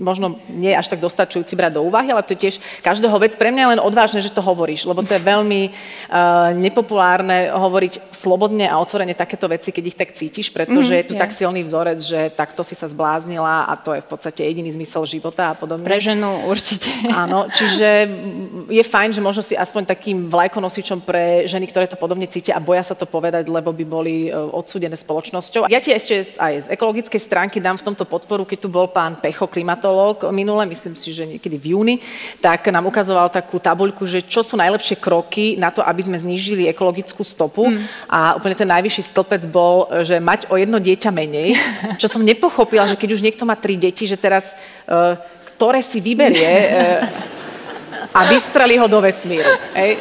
možno 0.00 0.40
nie 0.48 0.72
je 0.72 0.80
až 0.80 0.88
tak 0.88 1.00
dostačujúci 1.04 1.52
brať 1.52 1.76
do 1.76 1.84
úvahy, 1.84 2.08
ale 2.08 2.24
to 2.24 2.32
je 2.32 2.42
tiež 2.48 2.54
každého 2.80 3.14
vec. 3.20 3.36
Pre 3.36 3.52
mňa 3.52 3.62
je 3.62 3.72
len 3.76 3.82
odvážne, 3.82 4.24
že 4.24 4.32
to 4.32 4.40
hovoríš, 4.40 4.88
lebo 4.88 5.04
to 5.04 5.12
je 5.12 5.22
veľmi 5.22 5.68
uh, 5.68 6.56
nepopulárne 6.56 7.52
hovoriť 7.52 8.12
slobodne 8.14 8.64
a 8.64 8.80
otvorene 8.80 9.12
takéto 9.12 9.50
veci, 9.50 9.74
keď 9.74 9.84
ich 9.84 9.98
tak 9.98 10.10
cítiš, 10.16 10.48
pretože 10.54 10.92
mm, 10.94 10.98
je 10.98 11.04
tu 11.04 11.14
je. 11.14 11.20
tak 11.20 11.30
silný 11.34 11.60
vzorec, 11.64 12.00
že 12.00 12.20
takto 12.32 12.64
si 12.64 12.72
sa 12.72 12.88
zbláznila 12.88 13.68
a 13.68 13.72
to 13.76 13.92
je 13.92 14.00
v 14.00 14.08
podstate 14.08 14.40
jediný 14.44 14.72
zmysel 14.72 15.04
života 15.04 15.52
a 15.52 15.54
podobne. 15.54 15.84
Pre 15.84 16.00
ženu 16.00 16.48
určite. 16.48 16.88
Áno, 17.12 17.46
čiže 17.52 18.08
je 18.68 18.84
fajn, 18.84 19.10
že 19.16 19.24
možno 19.24 19.42
si 19.44 19.54
aspoň 19.56 19.82
takým 19.88 20.32
vlajkonosičom 20.32 21.04
pre 21.04 21.44
ženy, 21.44 21.68
ktoré 21.68 21.86
to 21.88 22.00
podobne 22.00 22.28
cítia 22.28 22.56
a 22.56 22.64
boja 22.64 22.84
sa 22.84 22.94
to 22.94 23.04
povedať, 23.08 23.48
lebo 23.48 23.72
by 23.72 23.84
boli 23.84 24.28
e, 24.28 24.30
odsúdené 24.50 24.96
spoločnosťou. 24.96 25.68
Ja 25.68 25.80
ti 25.80 25.92
ešte 25.94 26.20
aj 26.36 26.54
z 26.64 26.66
ekologickej 26.72 27.20
stránky 27.20 27.60
dám 27.60 27.78
v 27.78 27.86
tomto 27.92 28.04
podporu, 28.08 28.48
keď 28.48 28.58
tu 28.64 28.68
bol 28.68 28.88
pán 28.90 29.20
Pecho, 29.20 29.46
klimatológ 29.46 30.28
minule, 30.34 30.66
myslím 30.68 30.94
si, 30.96 31.12
že 31.12 31.28
niekedy 31.28 31.56
v 31.56 31.66
júni, 31.76 31.94
tak 32.42 32.66
nám 32.68 32.88
ukazoval 32.88 33.28
takú 33.32 33.60
tabuľku, 33.60 34.04
že 34.08 34.24
čo 34.24 34.42
sú 34.42 34.58
najlepšie 34.58 34.98
kroky 34.98 35.54
na 35.56 35.72
to, 35.72 35.84
aby 35.84 36.02
sme 36.04 36.18
znížili 36.18 36.66
ekologickú 36.68 37.22
stopu. 37.22 37.70
Mm. 37.70 37.84
A 38.08 38.18
úplne 38.36 38.56
ten 38.58 38.68
najvyšší 38.68 39.02
stĺpec 39.14 39.42
bol, 39.48 39.88
že 40.04 40.18
mať 40.18 40.50
o 40.50 40.58
jedno 40.58 40.82
dieťa 40.82 41.10
menej, 41.14 41.56
čo 42.00 42.10
som 42.10 42.24
nepochopila, 42.24 42.90
že 42.90 42.98
keď 42.98 43.14
už 43.14 43.24
niekto 43.24 43.46
má 43.48 43.54
tri 43.54 43.78
deti, 43.78 44.04
že 44.08 44.18
teraz 44.18 44.52
uh, 44.88 45.18
ktoré 45.54 45.82
si 45.82 45.98
vyberie, 45.98 46.52
uh, 46.70 47.37
a 48.14 48.24
vystreli 48.26 48.80
ho 48.80 48.88
do 48.88 48.98
vesmíru. 49.04 49.48
Ej. 49.76 50.00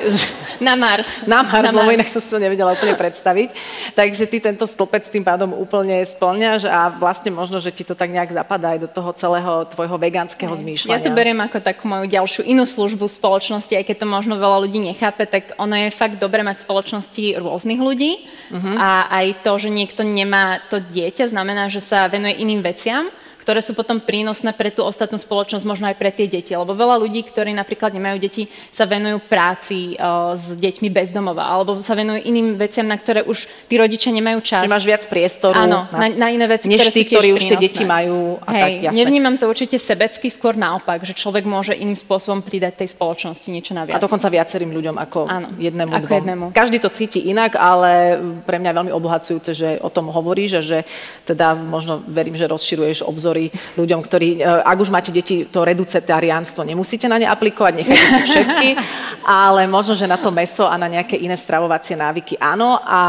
Na 0.57 0.73
Mars. 0.73 1.27
Na 1.27 1.43
Mars, 1.43 1.69
Na 1.69 1.75
lebo 1.75 1.91
inak 1.93 2.09
som 2.09 2.23
si 2.23 2.29
to 2.31 2.41
nevedela 2.41 2.73
úplne 2.73 2.97
predstaviť. 2.97 3.53
Takže 3.93 4.23
ty 4.25 4.41
tento 4.41 4.65
stĺpec 4.65 5.05
tým 5.11 5.21
pádom 5.21 5.53
úplne 5.53 6.01
splňaš 6.01 6.65
a 6.65 6.89
vlastne 6.89 7.29
možno, 7.29 7.61
že 7.61 7.69
ti 7.69 7.85
to 7.85 7.93
tak 7.93 8.09
nejak 8.09 8.33
zapadá 8.33 8.73
aj 8.73 8.79
do 8.87 8.89
toho 8.89 9.13
celého 9.13 9.67
tvojho 9.69 9.97
vegánskeho 10.01 10.49
zmýšľania. 10.49 10.97
Ja 10.97 11.05
to 11.05 11.13
beriem 11.13 11.37
ako 11.43 11.61
takú 11.61 11.85
moju 11.85 12.09
ďalšiu 12.09 12.41
inú 12.47 12.65
službu 12.65 13.05
v 13.05 13.13
spoločnosti, 13.13 13.73
aj 13.75 13.85
keď 13.85 13.97
to 14.01 14.07
možno 14.09 14.39
veľa 14.39 14.65
ľudí 14.65 14.81
nechápe, 14.81 15.29
tak 15.29 15.53
ono 15.61 15.77
je 15.77 15.93
fakt 15.93 16.17
dobre 16.17 16.41
mať 16.41 16.63
v 16.63 16.65
spoločnosti 16.65 17.25
rôznych 17.37 17.81
ľudí 17.81 18.25
uh-huh. 18.49 18.75
a 18.79 18.89
aj 19.13 19.45
to, 19.45 19.53
že 19.61 19.69
niekto 19.69 20.01
nemá 20.01 20.63
to 20.73 20.81
dieťa, 20.81 21.29
znamená, 21.29 21.69
že 21.69 21.83
sa 21.83 22.09
venuje 22.09 22.39
iným 22.41 22.65
veciam 22.65 23.13
ktoré 23.47 23.63
sú 23.63 23.71
potom 23.71 24.03
prínosné 24.03 24.51
pre 24.51 24.75
tú 24.75 24.83
ostatnú 24.83 25.15
spoločnosť, 25.15 25.63
možno 25.63 25.87
aj 25.87 25.95
pre 25.95 26.11
tie 26.11 26.27
deti. 26.27 26.51
Lebo 26.51 26.75
veľa 26.75 26.99
ľudí, 26.99 27.23
ktorí 27.23 27.55
napríklad 27.55 27.95
nemajú 27.95 28.19
deti, 28.19 28.51
sa 28.75 28.83
venujú 28.83 29.23
práci 29.23 29.95
uh, 29.95 30.35
s 30.35 30.51
deťmi 30.59 30.91
bezdomova, 30.91 31.47
alebo 31.47 31.79
sa 31.79 31.95
venujú 31.95 32.27
iným 32.27 32.59
veciam, 32.59 32.83
na 32.83 32.99
ktoré 32.99 33.23
už 33.23 33.47
tí 33.71 33.79
rodičia 33.79 34.11
nemajú 34.11 34.43
čas. 34.43 34.67
Ty 34.67 34.75
máš 34.75 34.83
viac 34.83 35.07
priestoru. 35.07 35.55
Áno, 35.55 35.87
na, 35.95 36.11
na 36.11 36.27
iné 36.27 36.43
veci, 36.43 36.67
než 36.67 36.83
ktoré 36.83 36.91
tí, 36.91 37.01
sú 37.07 37.15
ktorí 37.15 37.27
už 37.39 37.43
tie 37.47 37.55
deti 37.55 37.87
majú. 37.87 38.35
A 38.43 38.51
Hej, 38.51 38.59
tak, 38.59 38.71
jasne. 38.91 38.97
nevnímam 38.99 39.35
to 39.39 39.47
určite 39.47 39.79
sebecky, 39.79 40.27
skôr 40.27 40.59
naopak, 40.59 41.07
že 41.07 41.15
človek 41.15 41.47
môže 41.47 41.71
iným 41.71 41.95
spôsobom 41.95 42.43
pridať 42.43 42.83
tej 42.83 42.99
spoločnosti 42.99 43.47
niečo 43.47 43.71
naviac. 43.71 43.95
A 43.95 44.03
dokonca 44.03 44.27
viacerým 44.27 44.75
ľuďom 44.75 44.99
ako 44.99 45.19
Áno, 45.23 45.55
jednému, 45.55 45.95
ako 45.95 46.03
dvom. 46.03 46.17
jednému. 46.19 46.45
Každý 46.51 46.83
to 46.83 46.91
cíti 46.91 47.23
inak, 47.31 47.55
ale 47.55 48.19
pre 48.43 48.59
mňa 48.59 48.75
je 48.75 48.77
veľmi 48.83 48.91
obohacujúce, 48.91 49.55
že 49.55 49.79
o 49.79 49.87
tom 49.87 50.11
hovoríš 50.11 50.59
a 50.59 50.61
že 50.61 50.83
teda 51.23 51.55
možno 51.55 52.03
verím, 52.03 52.35
že 52.35 52.43
rozširuješ 52.51 53.07
obzory 53.07 53.36
ľuďom, 53.77 53.99
ktorí 54.01 54.29
e, 54.37 54.43
ak 54.43 54.77
už 54.81 54.89
máte 54.89 55.13
deti, 55.13 55.45
to 55.45 55.61
reducetariánstvo 55.61 56.65
nemusíte 56.65 57.05
na 57.05 57.21
ne 57.21 57.29
aplikovať, 57.29 57.73
nechajte 57.81 58.05
si 58.09 58.23
všetky, 58.33 58.69
ale 59.45 59.69
možno, 59.69 59.93
že 59.93 60.09
na 60.09 60.17
to 60.17 60.33
meso 60.33 60.65
a 60.65 60.75
na 60.75 60.89
nejaké 60.89 61.15
iné 61.21 61.37
stravovacie 61.37 61.93
návyky 61.93 62.41
áno 62.41 62.81
a 62.81 62.99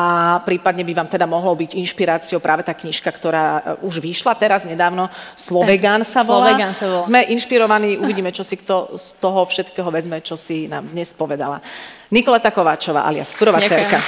prípadne 0.44 0.84
by 0.84 0.92
vám 0.92 1.08
teda 1.08 1.24
mohlo 1.24 1.56
byť 1.56 1.76
inšpiráciou 1.78 2.38
práve 2.38 2.62
tá 2.64 2.76
knižka, 2.76 3.08
ktorá 3.08 3.44
e, 3.44 3.60
už 3.88 4.04
vyšla 4.04 4.36
teraz 4.36 4.68
nedávno, 4.68 5.08
Slovegan 5.38 6.04
sa 6.04 6.20
volá. 6.20 6.52
Slovegan 6.52 6.72
sa 6.76 6.84
volá. 6.88 7.04
Sme 7.08 7.20
inšpirovaní, 7.32 7.96
uvidíme, 7.96 8.34
čo 8.34 8.44
si 8.44 8.60
kto 8.60 8.94
z 8.94 9.16
toho 9.22 9.48
všetkého 9.48 9.88
vezme, 9.88 10.20
čo 10.20 10.36
si 10.36 10.68
nám 10.68 10.84
dnes 10.92 11.10
povedala. 11.16 11.64
Nikoleta 12.12 12.52
Kováčová 12.52 13.04
alias 13.04 13.28
Surová 13.32 13.60
cerka. 13.60 14.00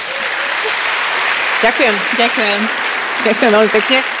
Ďakujem. 1.61 1.95
Ďakujem. 2.17 2.59
Ďakujem 3.21 3.51
veľmi 3.53 3.69
pekne. 3.69 4.20